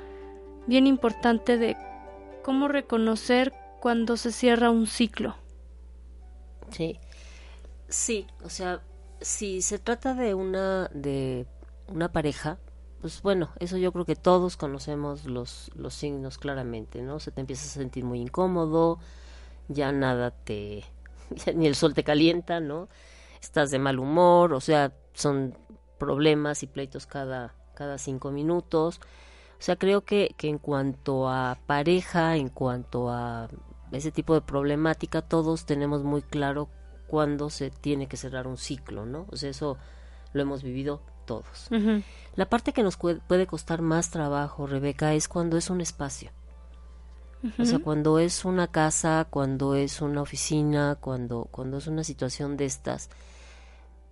[0.66, 1.76] bien importante de
[2.42, 5.36] cómo reconocer cuando se cierra un ciclo.
[6.70, 6.98] Sí.
[7.88, 8.82] Sí, o sea,
[9.20, 11.46] si se trata de una de
[11.88, 12.58] una pareja,
[13.00, 17.20] pues bueno, eso yo creo que todos conocemos los los signos claramente, ¿no?
[17.20, 18.98] Se te empieza a sentir muy incómodo,
[19.68, 20.84] ya nada te
[21.54, 22.88] ni el sol te calienta, ¿no?
[23.42, 25.56] Estás de mal humor, o sea, son
[25.98, 29.00] problemas y pleitos cada cada cinco minutos.
[29.58, 33.48] O sea, creo que, que en cuanto a pareja, en cuanto a
[33.92, 36.68] ese tipo de problemática, todos tenemos muy claro
[37.06, 39.26] cuándo se tiene que cerrar un ciclo, ¿no?
[39.30, 39.78] O sea, eso
[40.32, 41.68] lo hemos vivido todos.
[42.36, 46.30] La parte que nos puede costar más trabajo, Rebeca, es cuando es un espacio.
[47.58, 52.56] O sea, cuando es una casa, cuando es una oficina, cuando, cuando es una situación
[52.56, 53.08] de estas.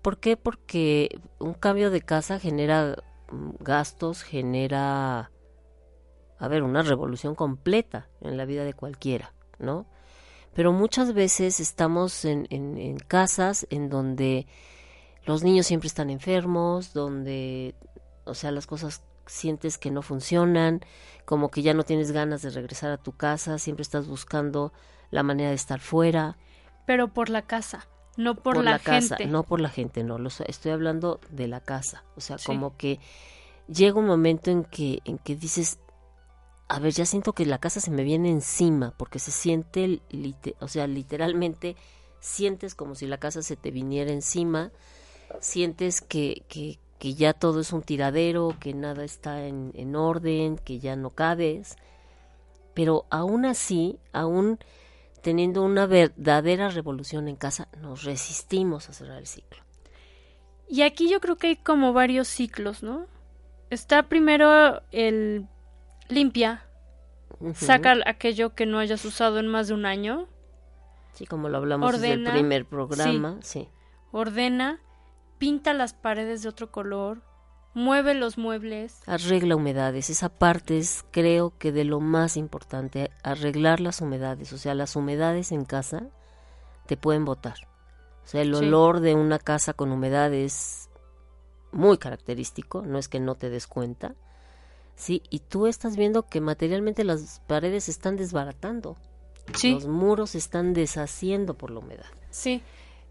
[0.03, 0.37] ¿Por qué?
[0.37, 3.03] Porque un cambio de casa genera
[3.33, 5.31] mm, gastos, genera,
[6.45, 9.87] a ver, una revolución completa en la vida de cualquiera, ¿no?
[10.55, 14.47] Pero muchas veces estamos en, en, en casas en donde
[15.25, 17.75] los niños siempre están enfermos, donde,
[18.25, 20.81] o sea, las cosas sientes que no funcionan,
[21.25, 24.73] como que ya no tienes ganas de regresar a tu casa, siempre estás buscando
[25.11, 26.37] la manera de estar fuera.
[26.87, 29.33] Pero por la casa, no por, la, casa, gente.
[29.33, 32.45] no por la gente, no, lo so- estoy hablando de la casa, o sea, Sí.
[32.47, 33.01] como que
[33.67, 35.79] llega un momento en que en que dices,
[36.69, 40.01] a ver, ya siento que la casa se me viene encima, porque se siente,
[40.61, 41.77] o sea, literalmente
[42.21, 44.73] sientes como si la casa se te viniera encima,
[45.41, 50.57] sientes que, que, que ya todo es un tiradero, que nada está en, en orden,
[50.57, 51.77] que ya no cabes,
[52.73, 54.59] pero aún así, aún
[55.23, 59.63] teniendo una verdadera revolución en casa, nos resistimos a cerrar el ciclo.
[60.69, 63.07] Y aquí yo creo que hay como varios ciclos, ¿no?
[63.71, 65.47] Está primero el
[66.09, 66.65] limpia,
[67.55, 70.29] saca aquello que no hayas usado en más de un año,
[71.13, 73.69] Sí, como lo hablamos desde el Ordena, primer programa, sí.
[74.11, 74.81] ordena,
[75.39, 77.23] pinta las paredes de otro color,
[77.73, 79.01] mueve los muebles.
[79.07, 84.59] Arregla humedades, esa parte es creo que de lo más importante, arreglar las humedades, o
[84.59, 86.09] sea, las humedades en casa
[86.87, 87.59] te pueden botar.
[88.25, 88.65] O sea, el Sí.
[88.65, 90.89] olor de una casa con humedad es
[91.71, 94.15] muy característico, no es que no te des cuenta.
[94.97, 98.97] Sí, y tú estás viendo que materialmente las paredes se están desbaratando.
[99.55, 99.73] Sí.
[99.75, 102.07] Los muros se están deshaciendo por la humedad.
[102.31, 102.63] Sí.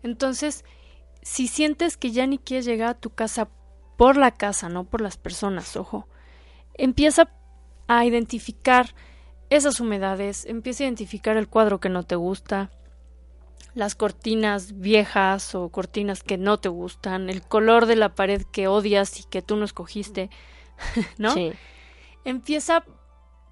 [0.01, 0.65] Entonces,
[1.21, 3.49] si sientes que ya ni quieres llegar a tu casa
[3.97, 6.07] por la casa, no por las personas, ojo,
[6.73, 7.29] empieza
[7.87, 8.95] a identificar
[9.49, 12.71] esas humedades, empieza a identificar el cuadro que no te gusta,
[13.75, 18.67] las cortinas viejas o cortinas que no te gustan, el color de la pared que
[18.67, 20.29] odias y que tú no escogiste,
[21.17, 21.33] ¿no?
[21.33, 21.53] Sí.
[22.25, 22.83] Empieza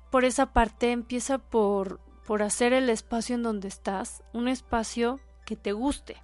[0.10, 5.56] por esa parte, empieza por, por hacer el espacio en donde estás, un espacio que
[5.56, 6.18] te guste,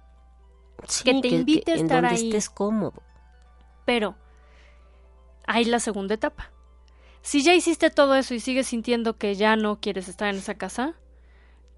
[0.86, 2.28] Sí, que te invite a en estar donde ahí.
[2.28, 3.02] estés cómodo.
[3.84, 4.14] Pero
[5.46, 6.50] hay la segunda etapa.
[7.22, 10.54] Si ya hiciste todo eso y sigues sintiendo que ya no quieres estar en esa
[10.54, 10.94] casa,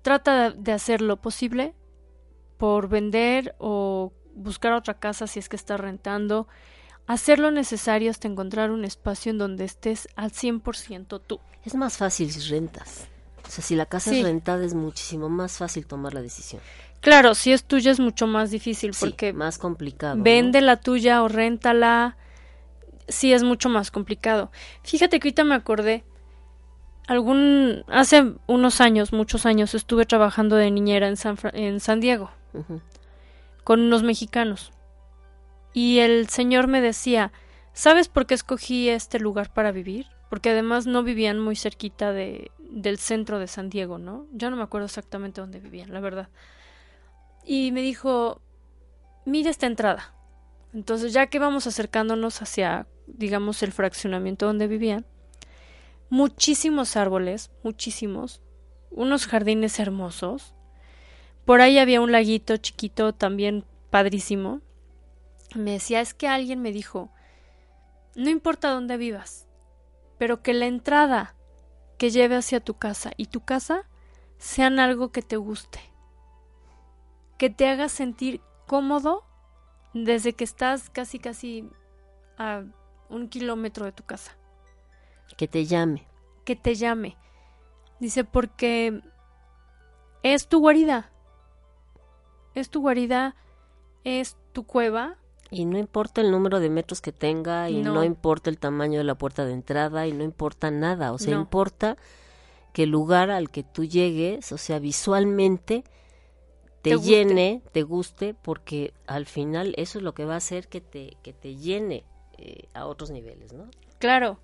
[0.02, 1.74] trata de- de hacer lo posible
[2.58, 6.46] por vender o buscar otra casa si es que estás rentando,
[7.12, 11.40] hacer lo necesario hasta encontrar un espacio en donde estés al 100% tú.
[11.64, 13.06] Es más fácil si rentas.
[13.46, 14.18] O sea, si la casa Sí.
[14.20, 16.62] es rentada es muchísimo más fácil tomar la decisión.
[17.00, 20.16] Claro, si es tuya es mucho más difícil Sí, porque más complicado.
[20.16, 20.22] ¿no?
[20.22, 22.16] vende la tuya o réntala.
[23.08, 24.52] Sí, es mucho más complicado.
[24.84, 26.04] Fíjate que ahorita me acordé.
[27.08, 27.84] Algún.
[27.88, 32.30] Hace unos años, muchos años, estuve trabajando de niñera en San, en San Diego
[33.64, 34.70] con unos mexicanos.
[35.72, 37.32] Y el señor me decía:
[37.72, 40.06] ¿Sabes por qué escogí este lugar para vivir?
[40.28, 44.26] Porque además no vivían muy cerquita de, del centro de San Diego, ¿no?
[44.32, 46.28] Ya no me acuerdo exactamente dónde vivían, la verdad.
[47.44, 48.40] Y me dijo:
[49.24, 50.14] Mira esta entrada.
[50.72, 55.04] Entonces, ya que vamos acercándonos hacia, digamos, el fraccionamiento donde vivían,
[56.10, 58.40] muchísimos árboles, muchísimos,
[58.90, 60.54] unos jardines hermosos.
[61.44, 64.60] Por ahí había un laguito chiquito también padrísimo.
[65.54, 67.10] Me decía, es que alguien me dijo,
[68.14, 69.48] no importa dónde vivas,
[70.18, 71.34] pero que la entrada
[71.98, 73.88] que lleve hacia tu casa y tu casa
[74.38, 75.80] sean algo que te guste,
[77.38, 79.24] que te haga sentir cómodo
[79.92, 81.68] desde que estás casi casi
[82.38, 82.64] a
[83.08, 84.36] un kilómetro de tu casa.
[85.36, 86.06] Que te llame.
[86.44, 87.16] Que te llame.
[87.98, 89.02] Dice, porque
[90.22, 91.10] es tu guarida.
[92.54, 93.36] Es tu guarida,
[94.04, 95.18] es tu cueva.
[95.50, 98.04] Y no importa el número de metros que tenga, y no, No.
[98.04, 101.12] importa el tamaño de la puerta de entrada, y no importa nada.
[101.12, 101.40] O sea, No.
[101.40, 101.96] importa
[102.72, 105.82] que el lugar al que tú llegues, o sea, visualmente
[106.82, 107.10] te, Te guste.
[107.10, 111.16] llene, te guste, porque al final eso es lo que va a hacer que te,
[111.22, 112.04] que te llene
[112.38, 113.64] eh, a otros niveles, ¿no?
[113.98, 114.38] Claro.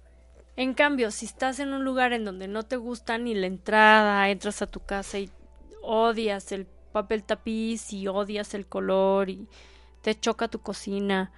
[0.57, 4.29] En cambio, si estás en un lugar en donde no te gusta ni la entrada,
[4.29, 5.31] entras a tu casa y
[5.83, 9.47] odias el papel tapiz y odias el color y
[10.07, 11.33] te choca tu cocina,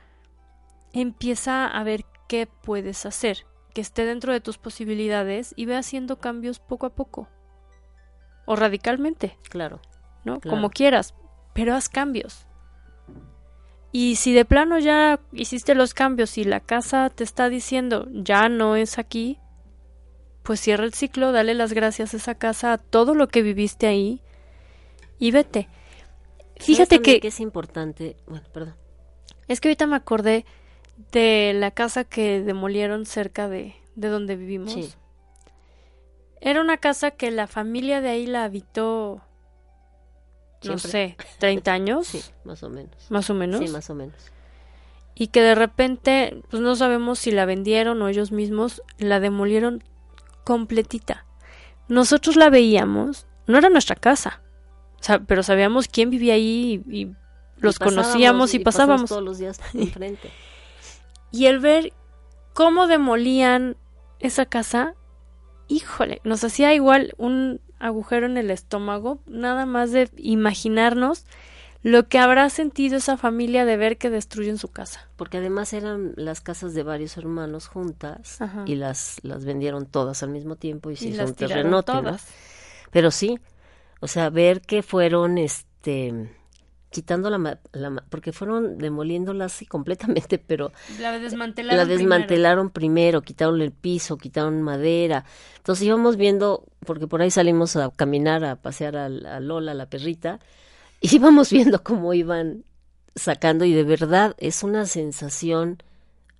[0.92, 6.18] empieza a ver qué puedes hacer, que esté dentro de tus posibilidades y ve haciendo
[6.18, 7.30] cambios poco a poco.
[8.44, 9.38] O radicalmente.
[9.48, 9.80] Claro.
[10.22, 10.38] ¿No?
[10.38, 10.54] Claro.
[10.54, 11.14] Como quieras,
[11.54, 12.46] pero haz cambios.
[13.90, 18.50] Y si de plano ya hiciste los cambios y la casa te está diciendo ya
[18.50, 19.38] no es aquí,
[20.42, 23.86] pues cierra el ciclo, dale las gracias a esa casa, a todo lo que viviste
[23.86, 24.20] ahí
[25.18, 25.70] y vete.
[26.58, 28.74] ¿Sabes Fíjate que, es importante, bueno, perdón.
[29.46, 30.44] es que ahorita me acordé
[31.12, 34.72] de la casa que demolieron cerca de, de donde vivimos.
[34.72, 34.92] Sí.
[36.40, 39.20] Era una casa que la familia de ahí la habitó,
[40.64, 42.06] no sé, 30 años.
[42.08, 43.10] Sí, más o menos.
[43.10, 43.60] Más o menos.
[43.60, 44.16] Sí, más o menos.
[45.14, 49.82] y que de repente, pues no sabemos si la vendieron o ellos mismos la demolieron
[50.44, 51.24] completita.
[51.88, 54.42] Nosotros la veíamos, no era nuestra casa,
[55.00, 57.16] o sea, pero sabíamos quién vivía ahí y, y
[57.58, 59.08] los Y conocíamos y, pasábamos.
[59.08, 60.30] todos los días enfrente.
[61.30, 61.92] Y el ver
[62.54, 63.76] cómo demolían
[64.18, 64.94] esa casa,
[65.68, 71.24] híjole, nos hacía igual un agujero en el estómago, nada más de imaginarnos
[71.82, 75.08] lo que habrá sentido esa familia de ver que destruyen su casa.
[75.16, 78.64] Porque además eran las casas de varios hermanos juntas Ajá.
[78.66, 81.34] y las, las vendieron todas al mismo tiempo y se hizo un
[81.84, 82.26] todas.
[82.90, 83.38] Pero sí,
[84.00, 86.30] o sea, ver que fueron, este,
[86.90, 91.76] quitando la, la porque fueron demoliéndolas sí, completamente, pero La desmantelaron.
[91.76, 95.24] la desmantelaron primero, quitaron el piso, quitaron madera.
[95.58, 99.86] Entonces íbamos viendo, porque por ahí salimos a caminar, a pasear a, a Lola, la
[99.86, 100.38] perrita,
[101.00, 102.64] y íbamos viendo cómo iban
[103.14, 105.82] sacando y de verdad es una sensación,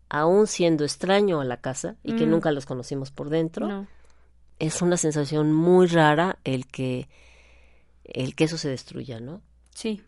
[0.09, 2.31] aún siendo extraño a la casa y que Mm.
[2.31, 3.87] nunca los conocimos por dentro, No.
[4.59, 7.09] es una sensación muy rara el que
[8.09, 9.43] el que eso se destruya, ¿no?
[9.75, 10.03] Sí.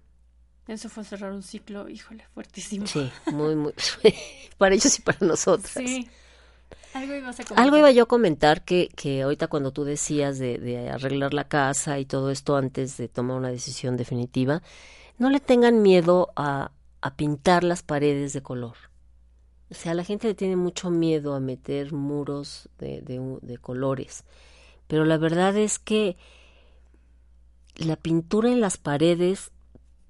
[0.66, 2.86] Eso fue cerrar un ciclo, híjole, fuertísimo.
[2.86, 3.72] Sí, muy, muy,
[4.58, 5.72] para ellos y para nosotras.
[5.72, 6.08] Sí.
[6.94, 7.64] Algo ibas a comentar.
[7.64, 11.48] Algo iba yo a comentar que, que ahorita cuando tú decías de, de arreglar la
[11.48, 14.62] casa y todo esto antes de tomar una decisión definitiva,
[15.18, 18.76] no le tengan miedo a, a pintar las paredes de color.
[19.70, 24.24] O sea, la gente le tiene mucho miedo a meter muros de, de colores.
[24.88, 26.16] Pero la verdad es que
[27.76, 29.50] la pintura en las paredes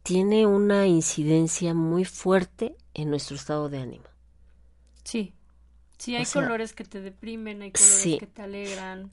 [0.03, 4.05] tiene una incidencia muy fuerte en nuestro estado de ánimo.
[5.05, 5.35] Sí.
[5.99, 8.17] Sí, hay O sea, colores que te deprimen, hay colores sí.
[8.17, 9.13] que te alegran.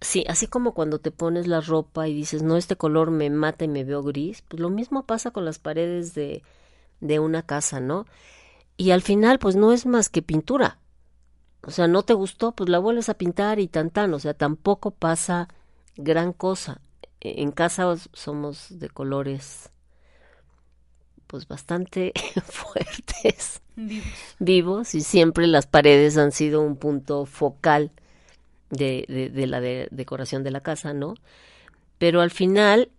[0.00, 3.64] Sí, así como cuando te pones la ropa y dices, no, este color me mata
[3.66, 6.42] y me veo gris, pues lo mismo pasa con las paredes de,
[7.00, 8.06] de una casa, ¿no?
[8.76, 10.78] Y al final, pues no es más que pintura.
[11.62, 14.34] O sea, no te gustó, pues la vuelves a pintar y tan tan, o sea,
[14.34, 15.48] tampoco pasa
[15.96, 16.80] gran cosa.
[17.20, 19.70] En casa os- somos de colores,
[21.26, 22.12] pues bastante
[22.44, 24.38] fuertes Vivos.
[24.38, 27.92] vivos y siempre las paredes han sido un punto focal
[28.70, 31.14] de, de, de la de- decoración de la casa, ¿no?
[31.98, 32.90] Pero al final,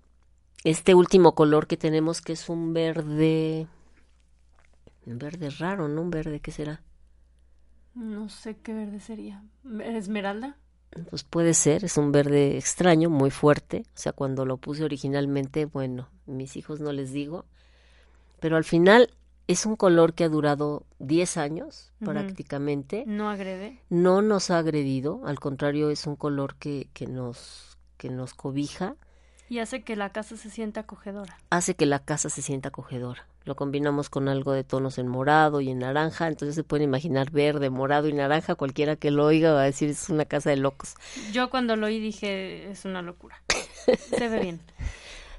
[0.63, 3.67] este último color que tenemos, que es un verde,
[5.05, 6.01] un verde raro, ¿no?
[6.01, 6.81] Un verde, ¿qué será?
[7.95, 9.43] No sé qué verde sería.
[9.81, 10.57] ¿Esmeralda?
[11.09, 13.85] Pues puede ser, es un verde extraño, muy fuerte.
[13.87, 17.45] O sea, cuando lo puse originalmente, bueno, mis hijos no les digo.
[18.39, 19.09] Pero al final
[19.47, 23.03] es un color que ha durado 10 años prácticamente.
[23.07, 23.79] No agrede.
[23.89, 28.95] No nos ha agredido, al contrario, es un color que, que, nos, que nos cobija,
[29.49, 31.37] Y hace que la casa se sienta acogedora.
[31.49, 33.27] hace que la casa se sienta acogedora.
[33.43, 37.31] Lo combinamos con algo de tonos en morado y en naranja, entonces se pueden imaginar
[37.31, 40.57] verde, morado y naranja, cualquiera que lo oiga va a decir es una casa de
[40.57, 40.93] locos.
[41.33, 43.41] Yo cuando lo oí dije, es una locura.
[44.17, 44.61] Se ve bien.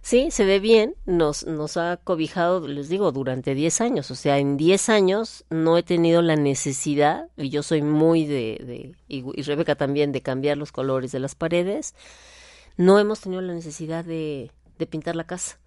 [0.04, 4.10] Sí, se ve bien, nos, nos ha cobijado, les digo, durante 10 años.
[4.10, 8.60] O sea, en 10 años no he tenido la necesidad, y yo soy muy de,
[8.66, 11.94] de y, y Rebeca también, de cambiar los colores de las paredes.
[12.76, 15.60] No hemos tenido la necesidad de, de pintar la casa.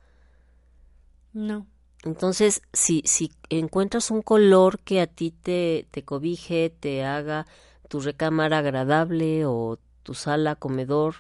[1.32, 1.66] No.
[2.06, 7.48] Entonces, si, si encuentras un color que a ti te, te cobije, te haga
[7.90, 11.16] tu recámara agradable o tu sala, comedor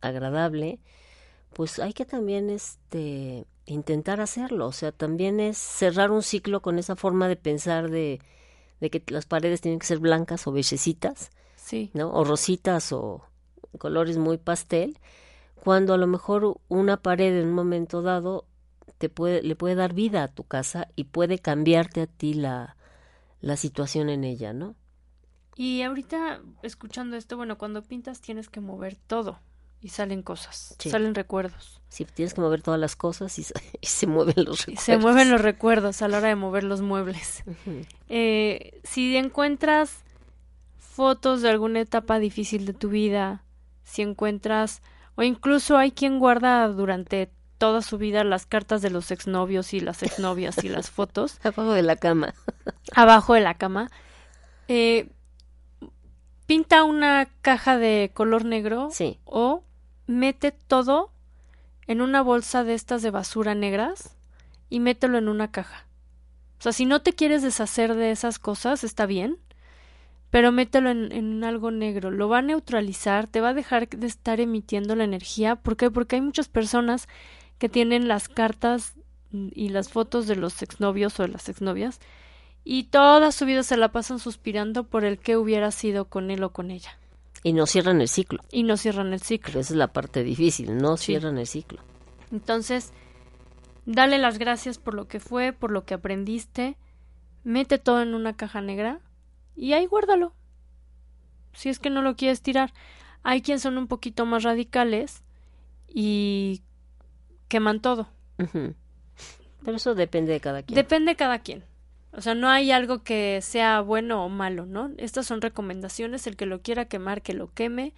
[0.00, 0.80] agradable,
[1.52, 4.66] pues hay que también este intentar hacerlo.
[4.66, 8.20] O sea, también es cerrar un ciclo con esa forma de pensar de,
[8.80, 11.90] de que las paredes tienen que ser blancas o bellecitas, Sí.
[11.94, 12.10] ¿no?
[12.12, 13.22] O rositas o
[13.78, 14.98] colores muy pastel,
[15.62, 18.46] cuando a lo mejor una pared en un momento dado
[18.98, 22.76] te puede, le puede dar vida a tu casa y puede cambiarte a ti la,
[23.40, 24.74] la situación en ella, ¿no?
[25.56, 29.40] Y ahorita, escuchando esto, bueno, cuando pintas tienes que mover todo
[29.82, 30.90] y salen cosas, Sí.
[30.90, 31.80] salen recuerdos.
[31.88, 34.84] Si tienes que mover todas las cosas y, se- y se mueven los Y recuerdos.
[34.84, 37.44] se mueven los recuerdos a la hora de mover los muebles.
[38.08, 40.04] Eh, si encuentras
[40.78, 43.44] fotos de alguna etapa difícil de tu vida,
[43.84, 44.82] si encuentras,
[45.14, 47.30] o incluso hay quien guarda durante
[47.60, 51.72] toda su vida las cartas de los exnovios y las exnovias y las fotos Abajo
[51.74, 52.32] de la cama.
[52.96, 53.90] abajo de la cama,
[54.66, 55.10] eh,
[56.46, 59.18] pinta una caja de color negro Sí.
[59.24, 59.62] o
[60.06, 61.12] mete todo
[61.86, 64.16] en una bolsa de estas de basura negras
[64.68, 65.86] y mételo en una caja.
[66.58, 69.36] O sea, si no te quieres deshacer de esas cosas, está bien,
[70.30, 72.10] pero mételo en, en algo negro.
[72.10, 75.56] Lo va a neutralizar, te va a dejar de estar emitiendo la energía.
[75.56, 75.90] ¿Por qué?
[75.90, 77.08] Porque hay muchas personas
[77.60, 78.94] que tienen las cartas
[79.32, 82.00] y las fotos de los exnovios o de las exnovias
[82.64, 86.42] y toda su vida se la pasan suspirando por el que hubiera sido con él
[86.42, 86.98] o con ella.
[87.42, 88.42] Y no cierran el ciclo.
[88.50, 89.60] Y no cierran el ciclo.
[89.60, 91.80] Esa es la parte difícil, no cierran el ciclo.
[92.32, 92.92] Entonces,
[93.84, 96.76] dale las gracias por lo que fue, por lo que aprendiste,
[97.44, 99.00] mete todo en una caja negra
[99.54, 100.32] y ahí guárdalo.
[101.52, 102.72] Si es que no lo quieres tirar.
[103.22, 105.22] Hay quienes son un poquito más radicales
[105.86, 106.62] y
[107.50, 108.08] queman todo.
[108.38, 110.74] Pero eso depende de cada quien.
[110.74, 111.64] Depende de cada quien.
[112.12, 114.90] O sea, no hay algo que sea bueno o malo, ¿no?
[114.96, 116.26] Estas son recomendaciones.
[116.26, 117.92] El que lo quiera quemar, que lo queme.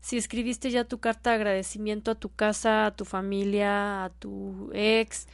[0.00, 4.70] Si escribiste ya tu carta de agradecimiento a tu casa, a tu familia, a tu
[4.74, 5.26] ex,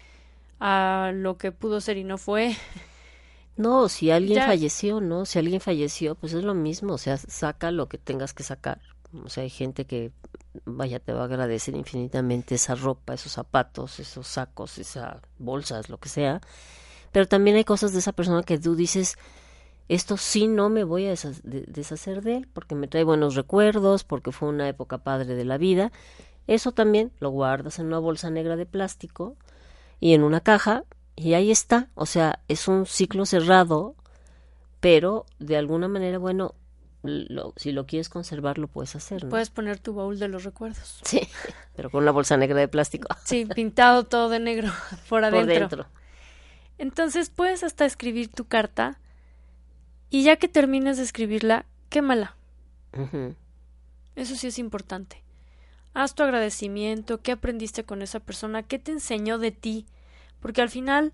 [0.60, 2.54] a lo que pudo ser y no fue.
[3.56, 5.24] No, si alguien Ya- falleció, ¿no?
[5.26, 8.80] Si alguien falleció, pues es lo mismo, o sea, saca lo que tengas que sacar.
[9.24, 10.10] O sea, hay gente que,
[10.64, 15.98] vaya, te va a agradecer infinitamente esa ropa, esos zapatos, esos sacos, esas bolsas, lo
[15.98, 16.40] que sea.
[17.12, 19.16] Pero también hay cosas de esa persona que tú dices,
[19.88, 23.34] esto sí no me voy a desha- de- deshacer de él, porque me trae buenos
[23.34, 25.92] recuerdos, porque fue una época padre de la vida.
[26.46, 29.36] Eso también lo guardas en una bolsa negra de plástico
[30.00, 30.84] y en una caja
[31.16, 31.88] y ahí está.
[31.94, 33.96] O sea, es un ciclo cerrado,
[34.80, 36.54] pero de alguna manera, bueno,
[37.02, 39.24] lo- si lo quieres conservar, lo puedes hacer.
[39.24, 39.30] ¿no?
[39.30, 41.00] Puedes poner tu baúl de los recuerdos.
[41.04, 41.20] Sí,
[41.76, 43.08] pero con una bolsa negra de plástico.
[43.24, 44.68] Sí, pintado todo de negro
[45.08, 45.46] por Por adentro.
[45.58, 45.86] dentro.
[46.78, 48.98] Entonces puedes hasta escribir tu carta
[50.10, 52.36] y ya que termines de escribirla, quémala.
[54.16, 55.22] Eso sí es importante.
[55.94, 59.86] Haz tu agradecimiento, qué aprendiste con esa persona, qué te enseñó de ti,
[60.40, 61.12] porque al final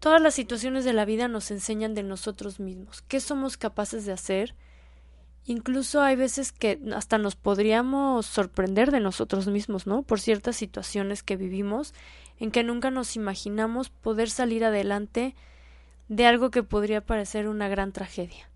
[0.00, 4.12] todas las situaciones de la vida nos enseñan de nosotros mismos, qué somos capaces de
[4.12, 4.56] hacer.
[5.44, 10.02] Incluso hay veces que hasta nos podríamos sorprender de nosotros mismos, ¿no?
[10.02, 11.94] Por ciertas situaciones que vivimos
[12.38, 15.34] en que nunca nos imaginamos poder salir adelante
[16.08, 18.50] de algo que podría parecer una gran tragedia.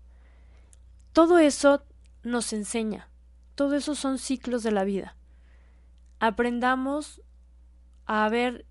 [1.13, 1.83] Todo eso
[2.23, 3.07] nos enseña,
[3.55, 5.15] todo eso son ciclos de la vida.
[6.19, 7.21] Aprendamos
[8.05, 8.65] a ver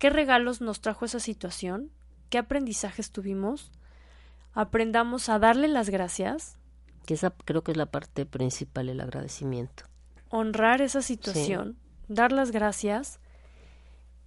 [0.00, 1.90] qué regalos nos trajo esa situación,
[2.30, 3.70] qué aprendizajes tuvimos,
[4.54, 6.56] aprendamos a darle las gracias,
[7.06, 9.84] Que esa creo que es la parte principal, el agradecimiento.
[10.30, 11.76] honrar esa situación,
[12.08, 13.20] dar las gracias.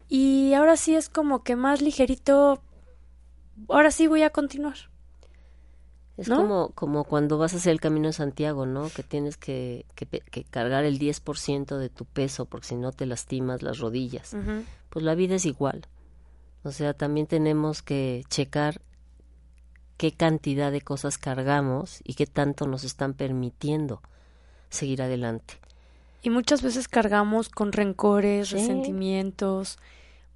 [0.09, 2.61] Y ahora sí es como que más ligerito,
[3.67, 4.77] ahora sí voy a continuar.
[6.15, 6.37] Es ¿No?
[6.37, 8.89] como, como cuando vas a hacer el camino de Santiago, ¿no?
[8.89, 13.63] Que tienes que, que, cargar el 10% de tu peso porque si no te lastimas
[13.63, 14.35] las rodillas.
[14.89, 15.87] Pues la vida es igual.
[16.63, 18.79] O sea, también tenemos que checar
[19.97, 24.01] qué cantidad de cosas cargamos y qué tanto nos están permitiendo
[24.69, 25.55] seguir adelante.
[26.21, 28.55] Y muchas veces cargamos con rencores, Sí.
[28.55, 29.77] resentimientos,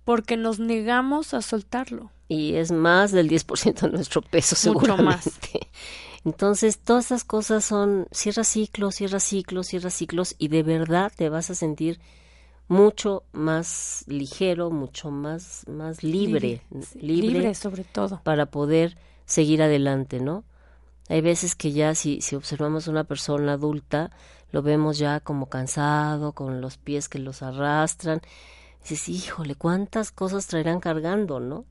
[0.08, 2.12] porque nos negamos a soltarlo.
[2.30, 5.04] Y es más del 10% de nuestro peso, Mucho seguramente.
[5.04, 5.30] más.
[6.24, 11.28] Entonces, todas esas cosas son cierra ciclos, cierra ciclos, cierra ciclos, y de verdad te
[11.28, 12.00] vas a sentir
[12.70, 16.62] mucho más ligero, mucho más, más libre,
[17.02, 18.22] libre, libre sobre todo.
[18.24, 20.46] para poder seguir adelante, ¿no?
[21.10, 24.12] Hay veces que ya si, si observamos una persona adulta,
[24.52, 28.22] lo vemos ya como cansado, con los pies que los arrastran.
[28.90, 31.66] Dices, híjole, cuántas cosas traerán cargando, ¿no?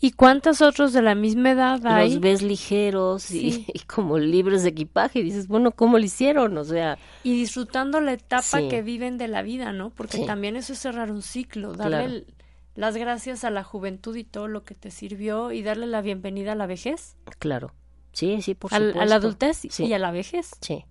[0.00, 2.10] ¿Y cuántos otros de la misma edad hay?
[2.14, 3.66] Los ves ligeros y, Sí.
[3.74, 5.20] y como libres de equipaje.
[5.20, 6.58] Y dices, bueno, ¿cómo lo hicieron?
[6.58, 8.68] O sea, Y disfrutando la etapa Sí.
[8.68, 9.90] que viven de la vida, ¿no?
[9.90, 10.26] Porque Sí.
[10.26, 12.06] también eso es cerrar un ciclo, darle Claro.
[12.12, 12.26] el-
[12.74, 16.52] las gracias a la juventud y todo lo que te sirvió y darle la bienvenida
[16.52, 17.72] a la vejez, claro.
[18.12, 19.08] Sí, sí, por al- a supuesto.
[19.08, 20.50] la adultez y a la vejez.
[20.60, 20.84] Sí.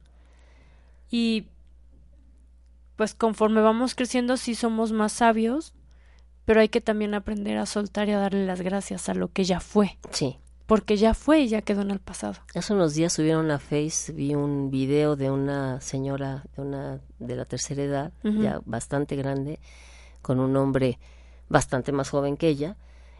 [1.11, 1.47] Y
[2.95, 5.73] pues conforme vamos creciendo sí somos más sabios,
[6.45, 9.43] pero hay que también aprender a soltar y a darle las gracias a lo que
[9.45, 10.37] ya fue, Sí.
[10.65, 12.35] porque ya fue y ya quedó en el pasado.
[12.55, 17.35] Hace unos días subieron a Face, vi un video de una señora de una de
[17.35, 19.59] la tercera edad, ya bastante grande,
[20.21, 20.99] con un hombre
[21.49, 22.77] bastante más joven que ella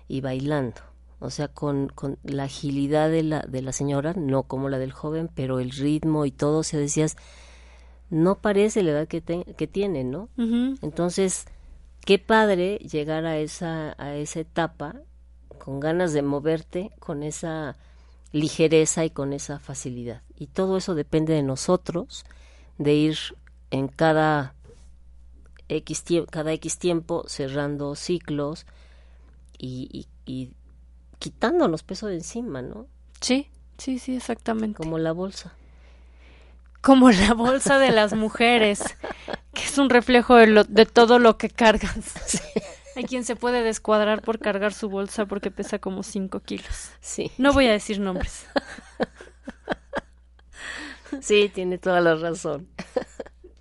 [0.07, 0.81] y bailando.
[1.19, 4.91] O sea, con, con la agilidad de la, de la señora, no como la del
[4.91, 7.15] joven, pero el ritmo y todo, o sea, decías,
[8.13, 10.29] no parece la edad que, te- que tiene, ¿no?
[10.81, 11.45] Entonces,
[12.05, 14.95] qué padre llegar a esa, a esa etapa
[15.57, 17.75] con ganas de moverte, con esa
[18.31, 20.21] ligereza y con esa facilidad.
[20.37, 22.25] Y todo eso depende de nosotros,
[22.77, 23.17] de ir
[23.71, 24.53] en cada
[25.69, 28.65] X, cada X tiempo cerrando ciclos
[29.57, 30.51] y, y, y
[31.19, 32.85] quitándonos peso de encima, ¿no?
[33.21, 33.47] Sí,
[33.77, 34.77] sí, sí, exactamente.
[34.77, 35.53] Como la bolsa.
[36.83, 38.83] Como la bolsa de las mujeres,
[39.53, 41.97] que es un reflejo de, lo- de todo lo que cargas.
[42.95, 46.91] Hay quien se puede descuadrar por cargar su bolsa porque pesa como 5 kilos.
[46.99, 47.31] Sí.
[47.37, 48.45] No voy a decir nombres.
[51.21, 52.67] Sí, tiene toda la razón.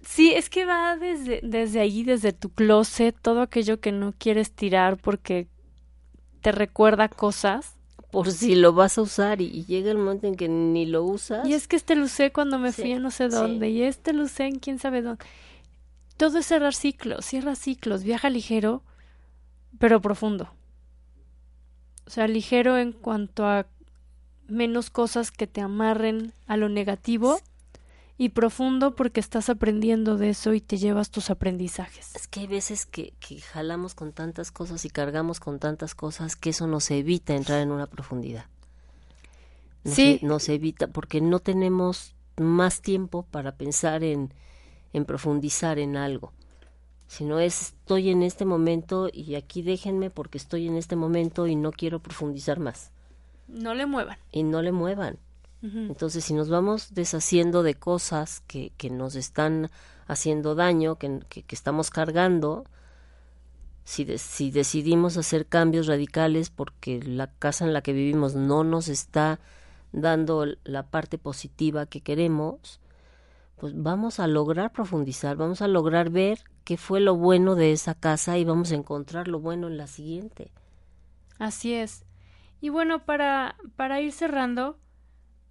[0.03, 4.53] Sí, es que va desde, desde ahí, desde tu closet, todo aquello que no quieres
[4.53, 5.49] tirar porque
[6.41, 7.77] te recuerda cosas.
[8.12, 11.02] Por si lo vas a usar y, y llega el momento en que ni lo
[11.02, 11.48] usas.
[11.48, 13.34] Y es que este lo usé cuando me Sí, fui a no sé sí.
[13.36, 15.24] dónde, y este lo usé en quién sabe dónde.
[16.16, 18.82] Todo es cerrar ciclos, cierra ciclos, viaja ligero,
[19.78, 20.52] pero profundo.
[22.06, 23.66] O sea, ligero en cuanto a
[24.46, 27.40] menos cosas que te amarren a lo negativo
[28.18, 32.14] y profundo porque estás aprendiendo de eso y te llevas tus aprendizajes.
[32.14, 36.36] Es que hay veces que, que jalamos con tantas cosas y cargamos con tantas cosas
[36.36, 38.46] que eso nos evita entrar en una profundidad.
[39.84, 40.20] Nos, Sí.
[40.22, 44.32] e- nos evita porque no tenemos más tiempo para pensar en,
[44.92, 46.32] en profundizar en algo.
[47.08, 51.56] Sino es estoy en este momento y aquí déjenme porque estoy en este momento y
[51.56, 52.90] no quiero profundizar más.
[53.48, 54.16] No le muevan.
[54.30, 55.18] Y no le muevan.
[55.88, 59.70] Entonces, si nos vamos deshaciendo de cosas que, que nos están
[60.06, 62.64] haciendo daño, que, que- que estamos cargando,
[63.84, 68.64] si, de- si decidimos hacer cambios radicales porque la casa en la que vivimos no
[68.64, 69.40] nos está
[69.92, 72.80] dando la parte positiva que queremos,
[73.58, 77.94] pues vamos a lograr profundizar, vamos a lograr ver qué fue lo bueno de esa
[77.94, 80.52] casa y vamos a encontrar lo bueno en la siguiente.
[81.38, 82.04] Así es.
[82.60, 84.78] Y bueno, para, para ir cerrando,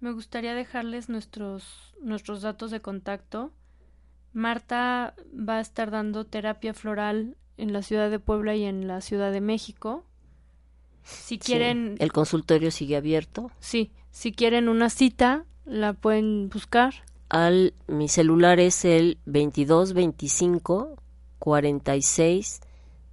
[0.02, 3.52] me gustaría dejarles nuestros, nuestros datos de contacto.
[4.32, 9.00] Marta va a estar dando terapia floral en la ciudad de Puebla y en la
[9.00, 10.04] ciudad de México.
[11.04, 13.50] Si Sí, quieren, el consultorio sigue abierto.
[13.60, 16.94] sí, si quieren una cita, la pueden buscar.
[17.28, 20.96] al mi celular es el 22 25
[21.38, 22.60] 46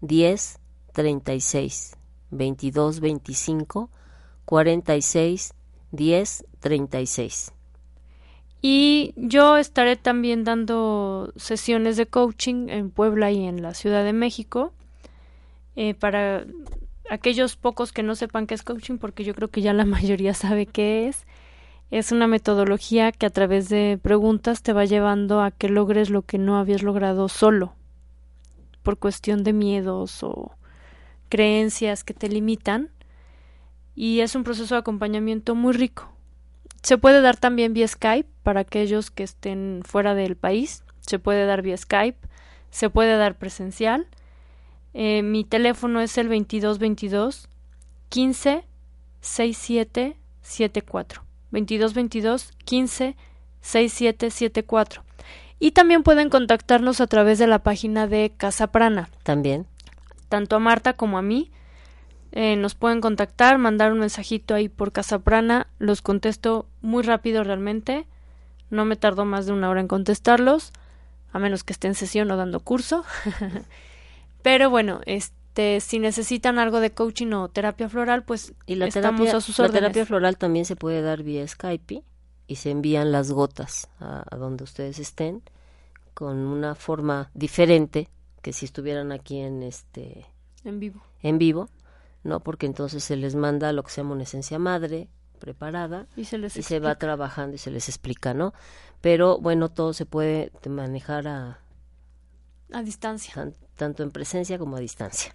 [0.02, 0.60] 10
[0.94, 1.98] 36
[2.32, 3.90] 22 25
[4.46, 5.54] 46
[5.92, 7.52] 10 36
[8.62, 14.14] Y yo estaré también dando sesiones de coaching en Puebla y en la Ciudad de
[14.14, 14.74] México.
[15.76, 16.46] eh, para
[17.10, 20.34] aquellos pocos que no sepan qué es coaching, porque yo creo que ya la mayoría
[20.34, 21.26] sabe qué es.
[21.92, 26.22] Es una metodología que a través de preguntas te va llevando a que logres lo
[26.22, 27.74] que no habías logrado solo,
[28.84, 30.52] por cuestión de miedos o
[31.30, 32.90] creencias que te limitan.
[34.02, 36.10] Y es un proceso de acompañamiento muy rico.
[36.82, 40.86] Se puede dar también vía Skype para aquellos que estén fuera del país.
[41.02, 42.18] Se puede dar vía Skype.
[42.72, 44.08] Se puede dar presencial.
[44.94, 47.50] Eh, mi teléfono es el 2222
[48.08, 48.64] 15
[49.20, 51.24] 67 74.
[51.52, 53.18] 2222 15
[53.60, 55.04] 67 74.
[55.60, 59.10] Y también pueden contactarnos a través de la página de Casa Prana.
[59.24, 59.68] También.
[60.30, 61.52] Tanto a Marta como a mí.
[62.32, 65.68] Eh, nos pueden contactar, mandar un mensajito ahí por Casa Prana.
[65.80, 68.06] Los contesto muy rápido realmente.
[68.70, 70.72] No me tardó más de una hora en contestarlos.
[71.34, 73.04] a menos que esté en sesión o dando curso.
[74.42, 79.22] Pero bueno, este, si necesitan algo de coaching o terapia floral, pues Y la estamos
[79.22, 79.82] terapia, a sus la órdenes.
[79.82, 82.04] terapia floral también se puede dar vía Skype
[82.48, 85.42] y se envían las gotas a, a donde ustedes estén
[86.14, 88.10] con una forma diferente
[88.42, 90.26] que si estuvieran aquí en este
[90.64, 91.02] En vivo.
[91.22, 91.70] en vivo,
[92.24, 92.40] ¿no?
[92.42, 95.08] Porque entonces se les manda lo que se llama una esencia madre
[95.40, 96.96] preparada Y se les va explica.
[96.96, 98.54] trabajando y se les explica, ¿no?
[99.02, 101.60] Pero bueno, todo se puede manejar a
[102.74, 103.34] A distancia.
[103.34, 105.34] tan- tanto en presencia como a distancia.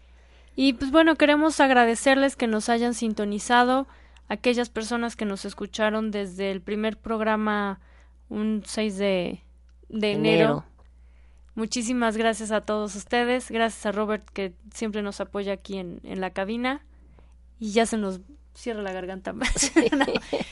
[0.57, 3.87] Y pues bueno, queremos agradecerles que nos hayan sintonizado,
[4.29, 7.81] aquellas personas que nos escucharon desde el primer programa
[8.29, 9.43] un 6 de,
[9.89, 10.45] de enero.
[10.45, 10.65] Enero.
[11.55, 16.21] Muchísimas gracias a todos ustedes, gracias a Robert que siempre nos apoya aquí en, en
[16.21, 16.85] la cabina
[17.61, 18.21] y ya se nos
[18.55, 19.33] cierra la garganta.
[19.97, 20.05] no,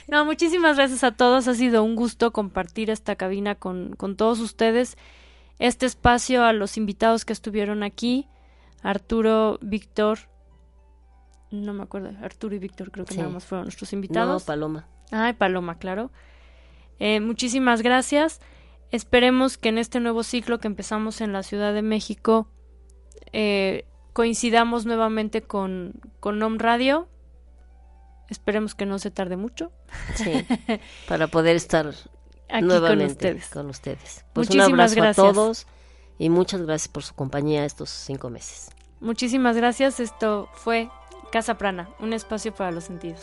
[0.08, 4.38] no, muchísimas gracias a todos, ha sido un gusto compartir esta cabina con, con todos
[4.40, 4.96] ustedes,
[5.58, 8.28] este espacio a los invitados que estuvieron aquí,
[8.82, 10.18] Arturo, Víctor,
[11.50, 13.18] no me acuerdo, Arturo y Víctor creo que Sí.
[13.20, 14.42] nada más fueron nuestros invitados.
[14.42, 14.86] No, Paloma.
[15.10, 16.10] Ay, Paloma, claro.
[16.98, 18.40] Eh, muchísimas gracias.
[18.92, 22.46] Esperemos que en este nuevo ciclo que empezamos en la Ciudad de México
[23.32, 27.08] eh, coincidamos nuevamente con, con OM Radio.
[28.28, 29.72] Esperemos que no se tarde mucho.
[30.14, 30.46] Sí,
[31.08, 31.92] para poder estar
[32.50, 33.48] Aquí nuevamente con ustedes.
[33.48, 34.24] con ustedes.
[34.34, 35.18] Pues Muchísimas un abrazo gracias.
[35.18, 35.66] a todos
[36.18, 38.70] y muchas gracias por su compañía estos cinco meses.
[39.00, 40.00] Muchísimas gracias.
[40.00, 40.90] Esto fue
[41.32, 43.22] Casa Prana, un espacio para los sentidos.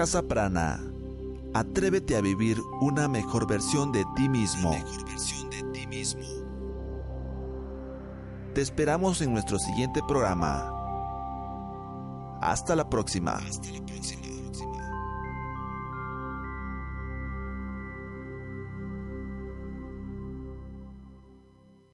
[0.00, 0.80] Casa Prana.
[1.52, 4.74] Atrévete a vivir una mejor versión de ti mismo.
[8.54, 10.72] Te esperamos en nuestro siguiente programa.
[12.40, 13.32] Hasta la próxima.
[13.32, 13.89] Hasta la próxima.